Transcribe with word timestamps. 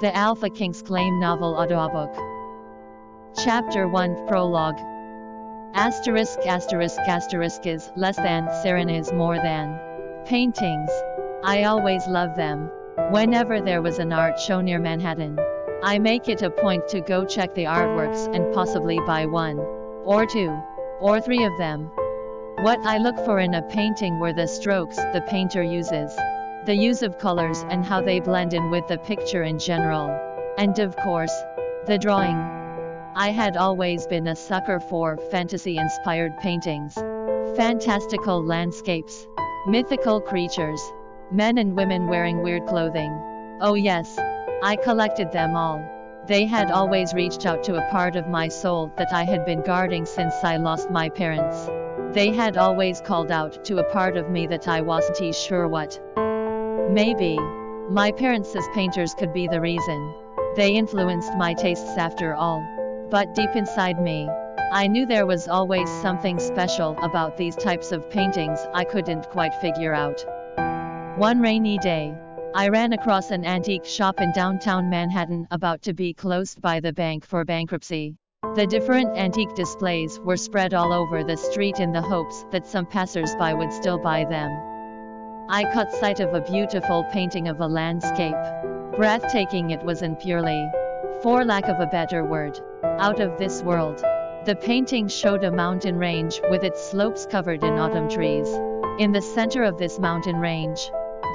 The 0.00 0.14
Alpha 0.16 0.50
Kings 0.50 0.82
Claim 0.82 1.20
Novel 1.20 1.54
Audiobook. 1.54 2.12
Chapter 3.44 3.86
1 3.86 4.26
Prologue. 4.26 4.80
Asterisk 5.72 6.40
asterisk 6.40 6.98
asterisk 6.98 7.64
is 7.64 7.92
less 7.94 8.16
than, 8.16 8.48
Seren 8.48 8.92
is 8.92 9.12
more 9.12 9.36
than. 9.36 9.78
Paintings. 10.26 10.90
I 11.44 11.62
always 11.62 12.08
love 12.08 12.34
them. 12.34 12.72
Whenever 13.10 13.60
there 13.60 13.82
was 13.82 14.00
an 14.00 14.12
art 14.12 14.40
show 14.40 14.60
near 14.60 14.80
Manhattan, 14.80 15.38
I 15.84 16.00
make 16.00 16.28
it 16.28 16.42
a 16.42 16.50
point 16.50 16.88
to 16.88 17.00
go 17.00 17.24
check 17.24 17.54
the 17.54 17.64
artworks 17.66 18.26
and 18.34 18.52
possibly 18.52 18.98
buy 19.06 19.26
one, 19.26 19.60
or 20.04 20.26
two, 20.26 20.60
or 21.00 21.20
three 21.20 21.44
of 21.44 21.56
them. 21.58 21.92
What 22.62 22.80
I 22.84 22.98
look 22.98 23.16
for 23.24 23.38
in 23.38 23.54
a 23.54 23.62
painting 23.62 24.18
were 24.18 24.32
the 24.32 24.48
strokes 24.48 24.96
the 24.96 25.24
painter 25.28 25.62
uses, 25.62 26.12
the 26.66 26.74
use 26.74 27.02
of 27.02 27.18
colors 27.18 27.62
and 27.68 27.84
how 27.84 28.00
they 28.00 28.20
blend 28.20 28.54
in 28.54 28.70
with 28.70 28.88
the 28.88 28.96
picture 28.96 29.42
in 29.42 29.58
general, 29.58 30.08
and 30.56 30.78
of 30.78 30.96
course, 30.96 31.32
the 31.86 31.98
drawing. 31.98 32.36
I 33.14 33.28
had 33.28 33.56
always 33.56 34.06
been 34.06 34.26
a 34.28 34.34
sucker 34.34 34.80
for 34.80 35.18
fantasy 35.30 35.76
inspired 35.76 36.38
paintings, 36.38 36.94
fantastical 37.54 38.42
landscapes, 38.42 39.26
mythical 39.66 40.22
creatures, 40.22 40.80
men 41.30 41.58
and 41.58 41.76
women 41.76 42.06
wearing 42.08 42.42
weird 42.42 42.66
clothing. 42.66 43.12
Oh, 43.60 43.74
yes, 43.74 44.18
I 44.62 44.76
collected 44.82 45.32
them 45.32 45.54
all. 45.54 45.84
They 46.26 46.46
had 46.46 46.70
always 46.70 47.12
reached 47.12 47.44
out 47.44 47.62
to 47.64 47.76
a 47.76 47.90
part 47.90 48.16
of 48.16 48.26
my 48.28 48.48
soul 48.48 48.90
that 48.96 49.12
I 49.12 49.24
had 49.24 49.44
been 49.44 49.60
guarding 49.60 50.06
since 50.06 50.34
I 50.42 50.56
lost 50.56 50.90
my 50.90 51.10
parents. 51.10 51.68
They 52.14 52.32
had 52.32 52.56
always 52.56 53.02
called 53.02 53.30
out 53.30 53.62
to 53.66 53.78
a 53.78 53.92
part 53.92 54.16
of 54.16 54.30
me 54.30 54.46
that 54.46 54.66
I 54.66 54.80
wasn't 54.80 55.34
sure 55.34 55.68
what. 55.68 56.00
Maybe. 56.90 57.38
My 57.90 58.12
parents 58.12 58.54
as 58.54 58.66
painters 58.74 59.14
could 59.14 59.32
be 59.32 59.48
the 59.48 59.60
reason. 59.60 60.14
They 60.54 60.74
influenced 60.74 61.34
my 61.36 61.54
tastes 61.54 61.96
after 61.96 62.34
all. 62.34 62.62
But 63.10 63.34
deep 63.34 63.56
inside 63.56 64.00
me, 64.00 64.28
I 64.72 64.86
knew 64.86 65.06
there 65.06 65.26
was 65.26 65.48
always 65.48 65.88
something 66.02 66.38
special 66.38 66.96
about 67.02 67.36
these 67.36 67.56
types 67.56 67.90
of 67.90 68.08
paintings 68.10 68.58
I 68.74 68.84
couldn't 68.84 69.30
quite 69.30 69.54
figure 69.54 69.94
out. 69.94 70.24
One 71.18 71.40
rainy 71.40 71.78
day, 71.78 72.14
I 72.54 72.68
ran 72.68 72.92
across 72.92 73.30
an 73.30 73.44
antique 73.44 73.84
shop 73.84 74.20
in 74.20 74.32
downtown 74.32 74.90
Manhattan 74.90 75.46
about 75.50 75.82
to 75.82 75.94
be 75.94 76.12
closed 76.12 76.60
by 76.60 76.80
the 76.80 76.92
bank 76.92 77.24
for 77.24 77.44
bankruptcy. 77.44 78.16
The 78.56 78.66
different 78.66 79.16
antique 79.16 79.54
displays 79.54 80.20
were 80.20 80.36
spread 80.36 80.74
all 80.74 80.92
over 80.92 81.24
the 81.24 81.36
street 81.36 81.80
in 81.80 81.92
the 81.92 82.02
hopes 82.02 82.44
that 82.50 82.66
some 82.66 82.86
passersby 82.86 83.54
would 83.54 83.72
still 83.72 83.98
buy 83.98 84.24
them. 84.24 84.73
I 85.48 85.70
caught 85.74 85.92
sight 85.92 86.20
of 86.20 86.32
a 86.32 86.40
beautiful 86.40 87.04
painting 87.12 87.48
of 87.48 87.60
a 87.60 87.66
landscape. 87.66 88.34
Breathtaking 88.96 89.70
it 89.70 89.84
was 89.84 90.00
and 90.00 90.18
purely, 90.18 90.70
for 91.22 91.44
lack 91.44 91.68
of 91.68 91.80
a 91.80 91.86
better 91.86 92.24
word, 92.24 92.58
out 92.82 93.20
of 93.20 93.36
this 93.36 93.62
world. 93.62 94.02
The 94.46 94.56
painting 94.56 95.06
showed 95.06 95.44
a 95.44 95.50
mountain 95.50 95.98
range 95.98 96.40
with 96.48 96.64
its 96.64 96.82
slopes 96.82 97.26
covered 97.26 97.62
in 97.62 97.78
autumn 97.78 98.08
trees. 98.08 98.48
In 98.98 99.12
the 99.12 99.20
center 99.20 99.64
of 99.64 99.76
this 99.76 99.98
mountain 99.98 100.36
range, 100.36 100.90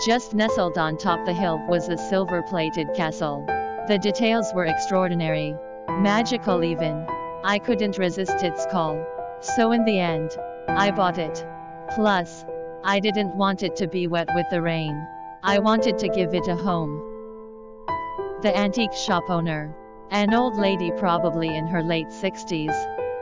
just 0.08 0.34
nestled 0.34 0.80
on 0.80 0.98
top 0.98 1.24
the 1.28 1.34
hill 1.34 1.62
was 1.68 1.88
a 1.88 1.98
silver-plated 1.98 2.96
castle. 2.96 3.46
The 3.88 4.00
details 4.00 4.52
were 4.56 4.66
extraordinary. 4.66 5.56
Magical 5.88 6.64
even. 6.64 7.06
I 7.44 7.60
couldn't 7.60 8.00
resist 8.00 8.42
its 8.42 8.66
call. 8.72 9.06
So 9.42 9.72
in 9.72 9.86
the 9.86 10.00
end, 10.00 10.36
I 10.68 10.90
bought 10.90 11.20
it. 11.20 11.46
Plus, 11.94 12.46
I 12.84 13.02
didn't 13.02 13.36
want 13.36 13.62
it 13.62 13.76
to 13.78 13.88
be 13.88 14.08
wet 14.08 14.30
with 14.34 14.46
the 14.50 14.62
rain. 14.62 15.06
I 15.44 15.60
wanted 15.60 15.98
to 15.98 16.08
give 16.08 16.34
it 16.34 16.48
a 16.48 16.56
home. 16.56 17.04
The 18.42 18.56
antique 18.56 18.94
shop 18.94 19.30
owner, 19.30 19.76
an 20.12 20.34
old 20.34 20.58
lady 20.58 20.92
probably 20.92 21.54
in 21.54 21.68
her 21.68 21.84
late 21.84 22.08
60s, 22.08 22.74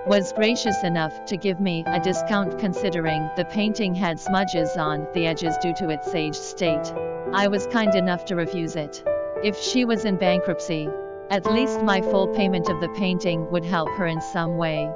was 0.06 0.32
gracious 0.34 0.84
enough 0.84 1.26
to 1.26 1.38
give 1.38 1.60
me 1.60 1.84
a 1.88 2.00
discount 2.00 2.60
considering 2.60 3.30
the 3.36 3.46
painting 3.46 3.96
had 3.96 4.20
smudges 4.20 4.78
on 4.78 5.08
the 5.14 5.26
edges 5.26 5.58
due 5.58 5.74
to 5.74 5.90
its 5.90 6.14
aged 6.14 6.36
state. 6.36 6.94
I 7.34 7.48
was 7.48 7.66
kind 7.68 7.96
enough 7.96 8.26
to 8.26 8.36
refuse 8.36 8.76
it. 8.76 9.04
If 9.44 9.58
she 9.58 9.86
was 9.86 10.06
in 10.06 10.18
bankruptcy, 10.18 10.88
at 11.32 11.52
least 11.52 11.82
my 11.82 12.02
full 12.02 12.28
payment 12.28 12.70
of 12.70 12.80
the 12.80 12.90
painting 12.90 13.50
would 13.50 13.66
help 13.66 13.90
her 13.98 14.06
in 14.06 14.22
some 14.22 14.58
way. 14.58 14.88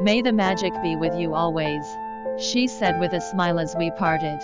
May 0.00 0.22
the 0.22 0.32
magic 0.32 0.72
be 0.82 0.96
with 0.96 1.14
you 1.14 1.34
always, 1.34 1.84
she 2.38 2.66
said 2.66 3.00
with 3.00 3.12
a 3.12 3.20
smile 3.20 3.58
as 3.58 3.74
we 3.76 3.90
parted. 3.90 4.40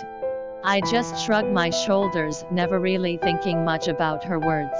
I 0.63 0.81
just 0.89 1.23
shrugged 1.23 1.51
my 1.51 1.69
shoulders, 1.69 2.45
never 2.51 2.79
really 2.79 3.17
thinking 3.17 3.65
much 3.65 3.87
about 3.87 4.23
her 4.23 4.39
words. 4.39 4.77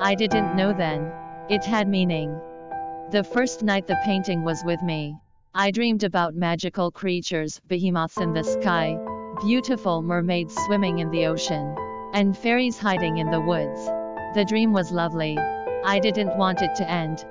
I 0.00 0.14
didn't 0.14 0.56
know 0.56 0.72
then. 0.72 1.10
It 1.48 1.64
had 1.64 1.88
meaning. 1.88 2.38
The 3.10 3.24
first 3.24 3.62
night 3.62 3.86
the 3.86 4.00
painting 4.04 4.44
was 4.44 4.62
with 4.64 4.82
me, 4.82 5.16
I 5.54 5.70
dreamed 5.70 6.02
about 6.02 6.34
magical 6.34 6.90
creatures, 6.90 7.60
behemoths 7.68 8.16
in 8.16 8.32
the 8.32 8.42
sky, 8.42 8.96
beautiful 9.44 10.00
mermaids 10.00 10.56
swimming 10.64 11.00
in 11.00 11.10
the 11.10 11.26
ocean, 11.26 11.76
and 12.14 12.34
fairies 12.34 12.78
hiding 12.78 13.18
in 13.18 13.30
the 13.30 13.40
woods. 13.40 13.84
The 14.34 14.46
dream 14.48 14.72
was 14.72 14.92
lovely. 14.92 15.36
I 15.84 15.98
didn't 15.98 16.38
want 16.38 16.62
it 16.62 16.74
to 16.76 16.90
end. 16.90 17.26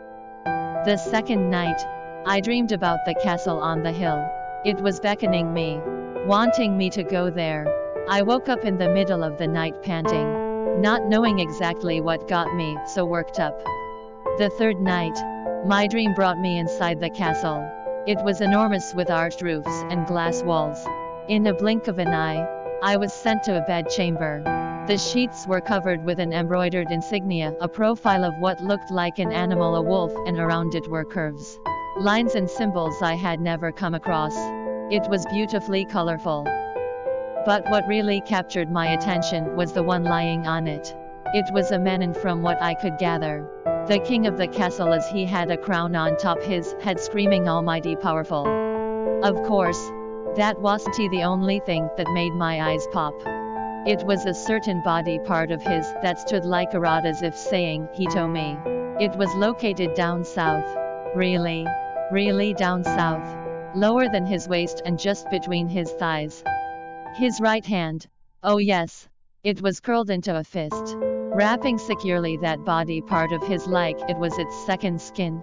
The 0.45 0.97
second 0.97 1.49
night, 1.49 1.81
I 2.27 2.41
dreamed 2.41 2.73
about 2.73 2.99
the 3.05 3.15
castle 3.15 3.59
on 3.59 3.81
the 3.81 3.91
hill. 3.91 4.23
It 4.63 4.79
was 4.79 4.99
beckoning 4.99 5.55
me, 5.55 5.81
wanting 6.27 6.77
me 6.77 6.91
to 6.91 7.01
go 7.01 7.31
there. 7.31 7.65
I 8.07 8.21
woke 8.21 8.47
up 8.47 8.63
in 8.63 8.77
the 8.77 8.89
middle 8.89 9.23
of 9.23 9.39
the 9.39 9.47
night 9.47 9.81
panting, 9.81 10.79
not 10.79 11.07
knowing 11.07 11.39
exactly 11.39 11.99
what 11.99 12.27
got 12.27 12.53
me 12.53 12.77
so 12.85 13.03
worked 13.03 13.39
up. 13.39 13.59
The 14.37 14.51
third 14.59 14.79
night, 14.79 15.17
my 15.65 15.87
dream 15.87 16.13
brought 16.13 16.37
me 16.37 16.59
inside 16.59 16.99
the 16.99 17.09
castle. 17.09 17.67
It 18.05 18.23
was 18.23 18.39
enormous 18.39 18.93
with 18.93 19.09
arched 19.09 19.41
roofs 19.41 19.83
and 19.89 20.05
glass 20.05 20.43
walls. 20.43 20.77
In 21.27 21.47
a 21.47 21.55
blink 21.55 21.87
of 21.87 21.97
an 21.97 22.09
eye, 22.09 22.45
I 22.83 22.97
was 22.97 23.13
sent 23.13 23.41
to 23.45 23.57
a 23.57 23.65
bedchamber. 23.65 24.43
The 24.85 24.99
sheets 24.99 25.47
were 25.47 25.61
covered 25.61 26.05
with 26.05 26.19
an 26.19 26.33
embroidered 26.33 26.91
insignia, 26.91 27.55
a 27.61 27.67
profile 27.67 28.23
of 28.23 28.35
what 28.37 28.61
looked 28.61 28.91
like 28.91 29.17
an 29.17 29.31
animal, 29.31 29.75
a 29.75 29.81
wolf, 29.81 30.13
and 30.27 30.37
around 30.37 30.75
it 30.75 30.87
were 30.87 31.05
curves, 31.05 31.59
lines, 31.97 32.35
and 32.35 32.49
symbols 32.49 33.01
I 33.01 33.15
had 33.15 33.39
never 33.39 33.71
come 33.71 33.93
across. 33.93 34.35
It 34.91 35.07
was 35.09 35.25
beautifully 35.27 35.85
colorful. 35.85 36.43
But 37.45 37.63
what 37.69 37.87
really 37.87 38.21
captured 38.21 38.71
my 38.71 38.87
attention 38.87 39.55
was 39.55 39.73
the 39.73 39.83
one 39.83 40.03
lying 40.03 40.47
on 40.47 40.67
it. 40.67 40.95
It 41.33 41.53
was 41.53 41.71
a 41.71 41.79
man, 41.79 42.01
and 42.01 42.15
from 42.15 42.41
what 42.41 42.61
I 42.61 42.73
could 42.73 42.97
gather, 42.97 43.47
the 43.87 43.99
king 43.99 44.27
of 44.27 44.37
the 44.37 44.47
castle 44.47 44.93
as 44.93 45.07
he 45.07 45.25
had 45.25 45.49
a 45.49 45.57
crown 45.57 45.95
on 45.95 46.17
top 46.17 46.41
his 46.41 46.75
head 46.81 46.99
screaming 46.99 47.47
almighty 47.47 47.95
powerful. 47.95 48.45
Of 49.23 49.35
course, 49.43 49.81
that 50.35 50.59
wasn't 50.59 50.95
the 51.11 51.23
only 51.23 51.59
thing 51.59 51.89
that 51.97 52.07
made 52.13 52.33
my 52.33 52.61
eyes 52.61 52.87
pop. 52.91 53.13
It 53.85 54.05
was 54.05 54.25
a 54.25 54.33
certain 54.33 54.81
body 54.83 55.19
part 55.19 55.51
of 55.51 55.61
his 55.61 55.91
that 56.03 56.19
stood 56.19 56.45
like 56.45 56.73
a 56.73 56.79
rod 56.79 57.05
as 57.05 57.21
if 57.21 57.35
saying, 57.35 57.89
Hito 57.93 58.27
me. 58.27 58.57
It 58.99 59.15
was 59.15 59.33
located 59.35 59.95
down 59.95 60.23
south. 60.23 60.80
Really? 61.15 61.65
Really 62.11 62.53
down 62.53 62.83
south. 62.83 63.75
Lower 63.75 64.09
than 64.09 64.25
his 64.25 64.47
waist 64.47 64.81
and 64.85 64.97
just 64.97 65.29
between 65.29 65.67
his 65.67 65.91
thighs. 65.91 66.43
His 67.15 67.39
right 67.41 67.65
hand. 67.65 68.07
Oh 68.43 68.57
yes. 68.57 69.07
It 69.43 69.61
was 69.61 69.79
curled 69.79 70.09
into 70.09 70.37
a 70.37 70.43
fist 70.43 70.95
wrapping 71.33 71.77
securely 71.77 72.35
that 72.37 72.65
body 72.65 72.99
part 73.01 73.31
of 73.31 73.41
his 73.43 73.65
like 73.65 73.97
it 74.09 74.17
was 74.17 74.37
its 74.37 74.65
second 74.65 75.01
skin. 75.01 75.41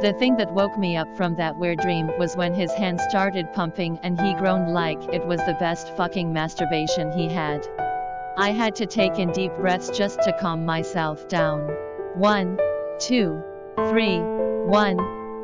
The 0.00 0.14
thing 0.16 0.36
that 0.36 0.54
woke 0.54 0.78
me 0.78 0.96
up 0.96 1.16
from 1.16 1.34
that 1.36 1.58
weird 1.58 1.80
dream 1.80 2.08
was 2.18 2.36
when 2.36 2.54
his 2.54 2.72
hand 2.72 3.00
started 3.00 3.52
pumping 3.52 3.98
and 4.04 4.20
he 4.20 4.34
groaned 4.34 4.72
like 4.72 5.02
it 5.12 5.26
was 5.26 5.40
the 5.40 5.56
best 5.58 5.96
fucking 5.96 6.32
masturbation 6.32 7.10
he 7.10 7.28
had. 7.28 7.66
I 8.36 8.52
had 8.52 8.76
to 8.76 8.86
take 8.86 9.18
in 9.18 9.32
deep 9.32 9.52
breaths 9.56 9.90
just 9.90 10.22
to 10.22 10.32
calm 10.38 10.64
myself 10.64 11.26
down. 11.26 11.68
One, 12.14 12.56
two, 13.00 13.42
three, 13.90 14.20
one, 14.68 14.98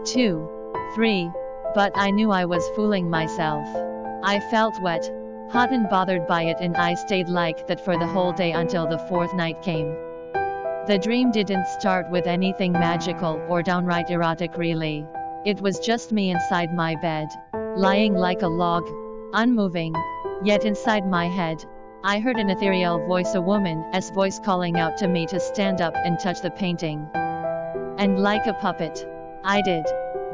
two, 0.05 0.47
three. 0.94 1.31
But 1.75 1.93
I 1.94 2.11
knew 2.11 2.31
I 2.31 2.44
was 2.44 2.69
fooling 2.76 3.09
myself. 3.09 3.67
I 4.23 4.38
felt 4.50 4.79
wet, 4.82 5.11
hot 5.50 5.73
and 5.73 5.88
bothered 5.88 6.26
by 6.26 6.43
it 6.43 6.59
and 6.61 6.76
I 6.76 6.93
stayed 6.93 7.31
like 7.31 7.67
that 7.67 7.82
for 7.82 7.99
the 7.99 8.06
whole 8.06 8.32
day 8.32 8.53
until 8.53 8.87
the 8.87 8.99
fourth 8.99 9.32
night 9.32 9.62
came. 9.62 9.97
The 10.87 11.00
dream 11.03 11.31
didn't 11.31 11.67
start 11.69 12.11
with 12.11 12.26
anything 12.26 12.73
magical 12.73 13.43
or 13.49 13.62
downright 13.62 14.11
erotic 14.11 14.59
really. 14.59 15.06
It 15.47 15.59
was 15.62 15.79
just 15.79 16.12
me 16.12 16.31
inside 16.31 16.75
my 16.75 16.94
bed, 16.94 17.29
lying 17.79 18.12
like 18.12 18.43
a 18.43 18.49
log, 18.49 18.87
unmoving. 19.32 19.94
Yet 20.43 20.67
inside 20.67 21.09
my 21.09 21.29
head, 21.29 21.65
I 22.05 22.19
heard 22.19 22.37
an 22.37 22.50
ethereal 22.50 22.99
voice, 23.06 23.35
a 23.35 23.41
woman's 23.41 24.11
voice 24.11 24.38
calling 24.38 24.77
out 24.77 24.99
to 24.99 25.09
me 25.09 25.25
to 25.29 25.41
stand 25.41 25.81
up 25.81 25.94
and 25.97 26.20
touch 26.20 26.43
the 26.43 26.50
painting. 26.50 27.09
And 27.97 28.19
like 28.19 28.47
a 28.47 28.53
puppet, 28.53 29.06
I 29.44 29.61
did. 29.61 29.85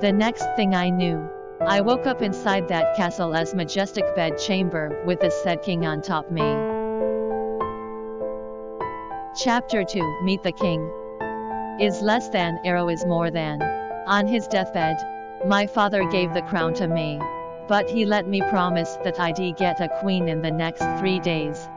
The 0.00 0.12
next 0.12 0.46
thing 0.54 0.74
I 0.74 0.88
knew, 0.88 1.28
I 1.60 1.80
woke 1.80 2.06
up 2.06 2.22
inside 2.22 2.68
that 2.68 2.96
castle 2.96 3.34
as 3.34 3.54
majestic 3.54 4.14
bed 4.14 4.38
chamber 4.38 5.02
with 5.04 5.20
the 5.20 5.30
said 5.30 5.62
king 5.62 5.84
on 5.84 6.00
top 6.00 6.30
me. 6.30 6.40
Chapter 9.36 9.84
2 9.84 10.22
Meet 10.22 10.42
the 10.42 10.52
King. 10.52 10.90
Is 11.80 12.00
less 12.00 12.28
than, 12.28 12.60
arrow 12.64 12.88
is 12.88 13.04
more 13.04 13.30
than. 13.30 13.60
On 14.06 14.26
his 14.26 14.46
deathbed, 14.46 14.96
my 15.46 15.66
father 15.66 16.04
gave 16.04 16.32
the 16.32 16.42
crown 16.42 16.72
to 16.74 16.86
me. 16.86 17.18
But 17.68 17.90
he 17.90 18.04
let 18.04 18.28
me 18.28 18.42
promise 18.42 18.96
that 19.04 19.18
I'd 19.18 19.56
get 19.56 19.80
a 19.80 19.88
queen 20.00 20.28
in 20.28 20.42
the 20.42 20.50
next 20.50 20.84
three 20.98 21.18
days. 21.20 21.68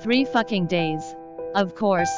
Three 0.00 0.24
fucking 0.24 0.66
days. 0.66 1.16
Of 1.54 1.74
course. 1.74 2.10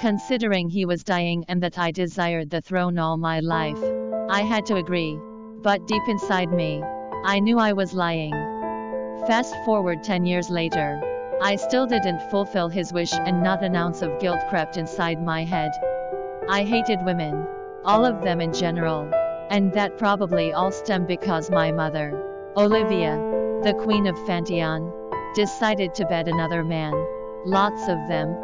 Considering 0.00 0.68
he 0.68 0.84
was 0.84 1.02
dying 1.02 1.44
and 1.48 1.62
that 1.62 1.78
I 1.78 1.90
desired 1.90 2.50
the 2.50 2.60
throne 2.60 2.98
all 2.98 3.16
my 3.16 3.40
life. 3.40 3.82
I 4.28 4.42
had 4.42 4.66
to 4.66 4.76
agree. 4.76 5.20
But 5.62 5.86
deep 5.86 6.02
inside 6.08 6.50
me, 6.50 6.82
I 7.24 7.38
knew 7.38 7.58
I 7.58 7.72
was 7.72 7.94
lying. 7.94 8.32
Fast 9.26 9.54
forward 9.64 10.02
10 10.02 10.26
years 10.26 10.50
later. 10.50 11.00
I 11.40 11.54
still 11.54 11.86
didn't 11.86 12.28
fulfill 12.30 12.68
his 12.68 12.92
wish 12.92 13.12
and 13.12 13.42
not 13.42 13.62
an 13.62 13.76
ounce 13.76 14.02
of 14.02 14.18
guilt 14.18 14.40
crept 14.48 14.76
inside 14.76 15.22
my 15.22 15.44
head. 15.44 15.70
I 16.48 16.64
hated 16.64 17.04
women. 17.04 17.46
All 17.84 18.04
of 18.04 18.22
them 18.22 18.40
in 18.40 18.52
general. 18.52 19.08
And 19.50 19.72
that 19.74 19.96
probably 19.96 20.52
all 20.52 20.72
stemmed 20.72 21.06
because 21.06 21.48
my 21.48 21.70
mother, 21.70 22.10
Olivia, 22.56 23.16
the 23.62 23.74
Queen 23.74 24.08
of 24.08 24.16
Phantyon, 24.26 24.92
decided 25.36 25.94
to 25.94 26.06
bed 26.06 26.26
another 26.26 26.64
man. 26.64 26.94
Lots 27.44 27.82
of 27.82 27.98
them. 28.08 28.36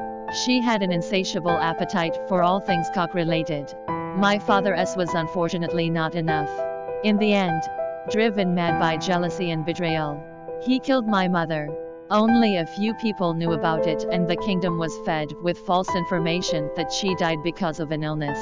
She 0.44 0.60
had 0.60 0.82
an 0.82 0.92
insatiable 0.92 1.58
appetite 1.58 2.16
for 2.28 2.42
all 2.42 2.60
things 2.60 2.86
cock 2.94 3.14
related. 3.14 3.74
My 4.16 4.38
father's 4.38 4.94
was 4.94 5.14
unfortunately 5.14 5.88
not 5.88 6.14
enough. 6.14 6.50
In 7.02 7.16
the 7.16 7.32
end, 7.32 7.62
driven 8.10 8.54
mad 8.54 8.78
by 8.78 8.98
jealousy 8.98 9.50
and 9.50 9.64
betrayal, 9.64 10.22
he 10.62 10.78
killed 10.78 11.06
my 11.06 11.28
mother. 11.28 11.68
Only 12.10 12.56
a 12.56 12.66
few 12.66 12.92
people 12.94 13.32
knew 13.32 13.52
about 13.52 13.86
it 13.86 14.04
and 14.04 14.28
the 14.28 14.36
kingdom 14.36 14.78
was 14.78 14.96
fed 15.06 15.32
with 15.42 15.58
false 15.60 15.88
information 15.94 16.70
that 16.76 16.92
she 16.92 17.14
died 17.14 17.38
because 17.42 17.80
of 17.80 17.90
an 17.90 18.04
illness. 18.04 18.38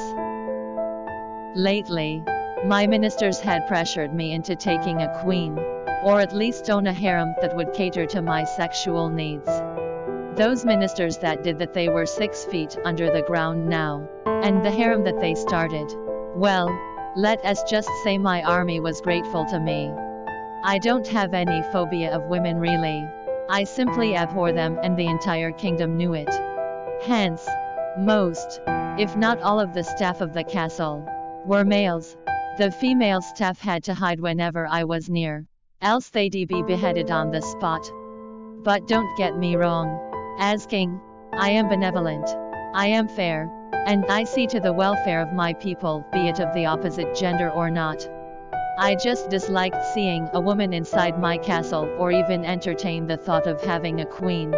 Lately, 1.55 2.21
my 2.65 2.85
ministers 2.85 3.39
had 3.39 3.65
pressured 3.67 4.13
me 4.13 4.33
into 4.33 4.57
taking 4.57 5.01
a 5.01 5.21
queen, 5.23 5.57
or 6.03 6.19
at 6.19 6.35
least 6.35 6.69
own 6.69 6.85
a 6.85 6.93
harem 6.93 7.33
that 7.41 7.55
would 7.55 7.73
cater 7.73 8.05
to 8.07 8.21
my 8.21 8.43
sexual 8.43 9.09
needs. 9.09 9.49
Those 10.41 10.65
ministers 10.65 11.19
that 11.19 11.43
did 11.43 11.59
that 11.59 11.75
they 11.75 11.87
were 11.87 12.07
six 12.07 12.45
feet 12.45 12.75
under 12.83 13.11
the 13.11 13.21
ground 13.21 13.69
now, 13.69 14.09
and 14.25 14.65
the 14.65 14.71
harem 14.71 15.03
that 15.03 15.19
they 15.21 15.35
started. 15.35 15.85
Well, 16.35 16.67
let 17.15 17.45
us 17.45 17.61
just 17.69 17.87
say 18.03 18.17
my 18.17 18.41
army 18.41 18.79
was 18.79 19.01
grateful 19.01 19.45
to 19.45 19.59
me. 19.59 19.91
I 20.63 20.79
don't 20.79 21.05
have 21.09 21.35
any 21.35 21.61
phobia 21.71 22.11
of 22.11 22.23
women 22.23 22.57
really. 22.57 23.07
I 23.51 23.65
simply 23.65 24.15
abhor 24.15 24.51
them 24.51 24.79
and 24.81 24.97
the 24.97 25.05
entire 25.05 25.51
kingdom 25.51 25.95
knew 25.95 26.15
it. 26.15 26.33
Hence, 27.03 27.47
most, 27.99 28.61
if 28.97 29.15
not 29.15 29.39
all 29.43 29.59
of 29.59 29.75
the 29.75 29.83
staff 29.83 30.21
of 30.21 30.33
the 30.33 30.43
castle, 30.43 31.07
were 31.45 31.63
males. 31.63 32.17
The 32.57 32.71
female 32.71 33.21
staff 33.21 33.59
had 33.59 33.83
to 33.83 33.93
hide 33.93 34.19
whenever 34.19 34.65
I 34.65 34.85
was 34.85 35.07
near, 35.07 35.45
else 35.83 36.09
they'd 36.09 36.47
be 36.47 36.63
beheaded 36.63 37.11
on 37.11 37.29
the 37.29 37.43
spot. 37.43 37.87
But 38.63 38.87
don't 38.87 39.15
get 39.17 39.37
me 39.37 39.55
wrong. 39.55 40.10
As 40.39 40.65
king, 40.65 40.99
I 41.33 41.49
am 41.49 41.69
benevolent. 41.69 42.27
I 42.73 42.87
am 42.87 43.07
fair, 43.07 43.49
and 43.85 44.05
I 44.05 44.23
see 44.23 44.47
to 44.47 44.59
the 44.59 44.73
welfare 44.73 45.21
of 45.21 45.33
my 45.33 45.53
people, 45.53 46.05
be 46.11 46.27
it 46.27 46.39
of 46.39 46.53
the 46.53 46.65
opposite 46.65 47.15
gender 47.15 47.49
or 47.49 47.69
not. 47.69 48.07
I 48.77 48.95
just 48.95 49.29
disliked 49.29 49.83
seeing 49.93 50.29
a 50.33 50.39
woman 50.39 50.73
inside 50.73 51.19
my 51.19 51.37
castle 51.37 51.89
or 51.99 52.11
even 52.11 52.45
entertain 52.45 53.07
the 53.07 53.17
thought 53.17 53.45
of 53.45 53.61
having 53.61 54.01
a 54.01 54.05
queen. 54.05 54.53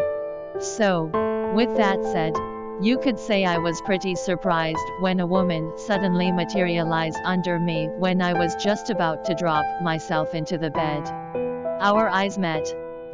So, 0.59 1.09
with 1.55 1.75
that 1.77 2.03
said, 2.03 2.33
you 2.81 2.97
could 2.97 3.19
say 3.19 3.45
I 3.45 3.57
was 3.57 3.81
pretty 3.81 4.15
surprised 4.15 4.77
when 5.01 5.19
a 5.19 5.27
woman 5.27 5.73
suddenly 5.75 6.31
materialized 6.31 7.19
under 7.25 7.59
me 7.59 7.89
when 7.97 8.21
I 8.21 8.33
was 8.33 8.55
just 8.55 8.89
about 8.89 9.25
to 9.25 9.35
drop 9.35 9.65
myself 9.81 10.33
into 10.33 10.57
the 10.57 10.71
bed. 10.71 11.07
Our 11.81 12.09
eyes 12.09 12.37
met, 12.37 12.65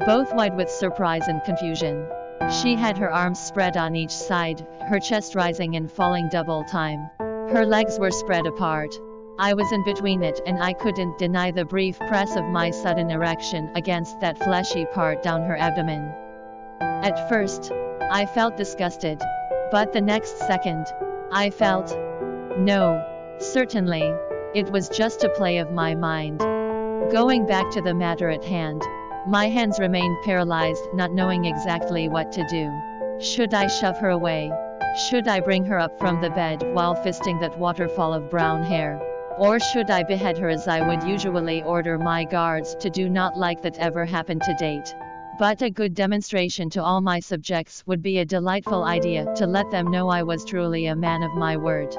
both 0.06 0.34
wide 0.34 0.56
with 0.56 0.70
surprise 0.70 1.28
and 1.28 1.44
confusion. 1.44 2.08
She 2.52 2.76
had 2.76 2.98
her 2.98 3.12
arms 3.12 3.40
spread 3.40 3.78
on 3.78 3.96
each 3.96 4.12
side, 4.12 4.66
her 4.88 5.00
chest 5.00 5.36
rising 5.36 5.76
and 5.76 5.92
falling 5.92 6.30
double 6.30 6.64
time. 6.64 7.10
Her 7.20 7.66
legs 7.66 8.00
were 8.00 8.12
spread 8.12 8.48
apart, 8.48 8.94
I 9.42 9.54
was 9.54 9.72
in 9.72 9.86
between 9.86 10.22
it 10.22 10.42
and 10.46 10.62
I 10.62 10.74
couldn't 10.74 11.18
deny 11.18 11.50
the 11.52 11.64
brief 11.64 11.98
press 11.98 12.36
of 12.36 12.44
my 12.44 12.72
sudden 12.72 13.10
erection 13.10 13.72
against 13.74 14.20
that 14.20 14.38
fleshy 14.38 14.86
part 14.94 15.24
down 15.24 15.44
her 15.44 15.56
abdomen. 15.56 16.12
At 16.82 17.30
first, 17.30 17.72
I 18.12 18.26
felt 18.26 18.58
disgusted. 18.58 19.22
But 19.72 19.94
the 19.94 20.02
next 20.02 20.40
second, 20.40 20.88
I 21.32 21.52
felt. 21.52 21.98
No. 22.58 23.02
Certainly. 23.40 24.14
It 24.54 24.70
was 24.74 24.90
just 24.90 25.24
a 25.24 25.30
play 25.30 25.60
of 25.60 25.72
my 25.72 25.96
mind. 25.96 26.40
Going 27.10 27.48
back 27.48 27.72
to 27.72 27.82
the 27.82 27.94
matter 27.94 28.30
at 28.30 28.44
hand, 28.44 28.82
my 29.30 29.48
hands 29.48 29.78
remained 29.80 30.18
paralyzed, 30.26 30.92
not 30.92 31.12
knowing 31.12 31.46
exactly 31.46 32.10
what 32.10 32.32
to 32.32 32.44
do. 32.48 32.68
Should 33.22 33.54
I 33.54 33.68
shove 33.68 34.00
her 34.00 34.10
away? 34.10 34.52
Should 35.08 35.28
I 35.28 35.40
bring 35.40 35.64
her 35.66 35.78
up 35.78 36.00
from 36.00 36.20
the 36.20 36.32
bed 36.32 36.64
while 36.74 36.96
fisting 36.96 37.40
that 37.42 37.60
waterfall 37.60 38.12
of 38.12 38.32
brown 38.32 38.64
hair? 38.64 39.00
Or 39.38 39.60
should 39.60 39.92
I 39.92 40.02
behead 40.02 40.40
her 40.40 40.50
as 40.50 40.68
I 40.68 40.82
would 40.82 41.04
usually 41.04 41.62
order 41.62 42.00
my 42.00 42.24
guards 42.24 42.74
to 42.80 42.90
do 42.90 43.08
not 43.08 43.38
like 43.38 43.62
that 43.62 43.78
ever 43.78 44.04
happened 44.04 44.42
to 44.44 44.56
date. 44.56 44.96
But 45.38 45.62
a 45.62 45.70
good 45.70 45.94
demonstration 45.94 46.72
to 46.72 46.84
all 46.84 47.00
my 47.00 47.20
subjects 47.20 47.86
would 47.86 48.02
be 48.02 48.18
a 48.18 48.26
delightful 48.26 48.84
idea 48.84 49.32
to 49.36 49.46
let 49.46 49.70
them 49.70 49.92
know 49.92 50.10
I 50.10 50.24
was 50.24 50.44
truly 50.44 50.88
a 50.88 50.96
man 50.96 51.22
of 51.22 51.36
my 51.36 51.56
word. 51.56 51.96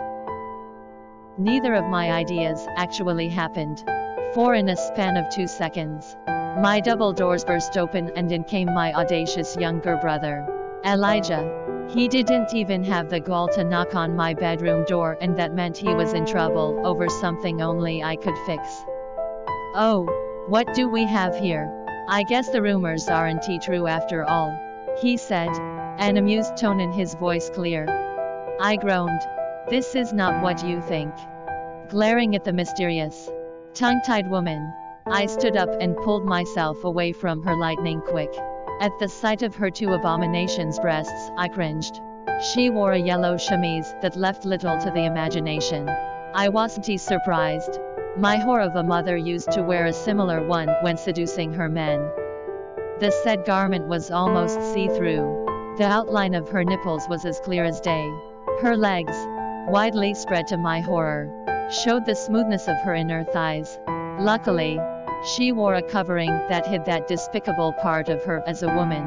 Neither 1.38 1.74
of 1.74 1.84
my 1.84 2.10
ideas 2.10 2.66
actually 2.76 3.28
happened. 3.28 3.84
For 4.34 4.56
in 4.56 4.68
a 4.68 4.76
span 4.76 5.16
of 5.16 5.28
two 5.30 5.46
seconds, 5.46 6.16
my 6.58 6.80
double 6.80 7.12
doors 7.12 7.44
burst 7.44 7.76
open 7.76 8.10
and 8.16 8.32
in 8.32 8.44
came 8.44 8.72
my 8.74 8.92
audacious 8.92 9.56
younger 9.56 9.96
brother, 9.96 10.46
Elijah. 10.84 11.86
He 11.88 12.08
didn't 12.08 12.54
even 12.54 12.82
have 12.84 13.08
the 13.08 13.20
gall 13.20 13.48
to 13.48 13.64
knock 13.64 13.94
on 13.94 14.16
my 14.16 14.34
bedroom 14.34 14.84
door 14.84 15.16
and 15.20 15.36
that 15.38 15.54
meant 15.54 15.76
he 15.76 15.94
was 15.94 16.12
in 16.12 16.26
trouble 16.26 16.80
over 16.84 17.08
something 17.08 17.62
only 17.62 18.02
I 18.02 18.16
could 18.16 18.36
fix. 18.46 18.62
Oh, 19.74 20.06
what 20.48 20.74
do 20.74 20.88
we 20.88 21.04
have 21.04 21.36
here? 21.36 21.68
I 22.08 22.24
guess 22.24 22.50
the 22.50 22.62
rumors 22.62 23.08
aren't 23.08 23.48
true 23.62 23.86
after 23.86 24.24
all. 24.24 24.52
He 25.00 25.16
said, 25.16 25.50
an 25.98 26.16
amused 26.16 26.56
tone 26.56 26.80
in 26.80 26.92
his 26.92 27.14
voice 27.14 27.48
clear. 27.50 27.86
I 28.60 28.76
groaned. 28.76 29.20
This 29.68 29.94
is 29.94 30.12
not 30.12 30.42
what 30.42 30.66
you 30.66 30.80
think. 30.80 31.14
Glaring 31.88 32.34
at 32.34 32.44
the 32.44 32.52
mysterious, 32.52 33.30
tongue-tied 33.74 34.28
woman, 34.30 34.72
I 35.06 35.26
stood 35.26 35.56
up 35.56 35.70
and 35.80 35.96
pulled 35.96 36.24
myself 36.24 36.84
away 36.84 37.12
from 37.12 37.42
her 37.42 37.56
lightning 37.56 38.00
quick. 38.00 38.32
At 38.80 38.98
the 38.98 39.08
sight 39.08 39.42
of 39.42 39.54
her 39.56 39.70
two 39.70 39.92
abominations' 39.92 40.78
breasts, 40.78 41.30
I 41.36 41.48
cringed. 41.48 42.00
She 42.52 42.70
wore 42.70 42.92
a 42.92 42.98
yellow 42.98 43.36
chemise 43.36 43.94
that 44.02 44.16
left 44.16 44.44
little 44.44 44.78
to 44.78 44.90
the 44.90 45.04
imagination. 45.04 45.88
I 46.34 46.48
wasn't 46.48 47.00
surprised. 47.00 47.78
My 48.16 48.36
whore 48.36 48.64
of 48.64 48.76
a 48.76 48.82
mother 48.82 49.16
used 49.16 49.52
to 49.52 49.62
wear 49.62 49.86
a 49.86 49.92
similar 49.92 50.46
one 50.46 50.68
when 50.82 50.96
seducing 50.96 51.52
her 51.54 51.68
men. 51.68 52.00
The 52.98 53.10
said 53.22 53.44
garment 53.44 53.88
was 53.88 54.10
almost 54.10 54.60
see-through. 54.74 55.74
The 55.78 55.84
outline 55.84 56.34
of 56.34 56.48
her 56.50 56.64
nipples 56.64 57.08
was 57.08 57.24
as 57.24 57.40
clear 57.40 57.64
as 57.64 57.80
day. 57.80 58.10
Her 58.60 58.76
legs, 58.76 59.16
widely 59.68 60.14
spread 60.14 60.46
to 60.48 60.56
my 60.56 60.80
horror, 60.80 61.30
showed 61.70 62.04
the 62.04 62.14
smoothness 62.14 62.68
of 62.68 62.76
her 62.82 62.94
inner 62.94 63.24
thighs. 63.24 63.78
Luckily, 64.20 64.78
she 65.24 65.50
wore 65.50 65.76
a 65.76 65.82
covering 65.82 66.28
that 66.50 66.66
hid 66.66 66.84
that 66.84 67.08
despicable 67.08 67.72
part 67.80 68.10
of 68.10 68.22
her 68.24 68.42
as 68.46 68.62
a 68.62 68.68
woman. 68.68 69.06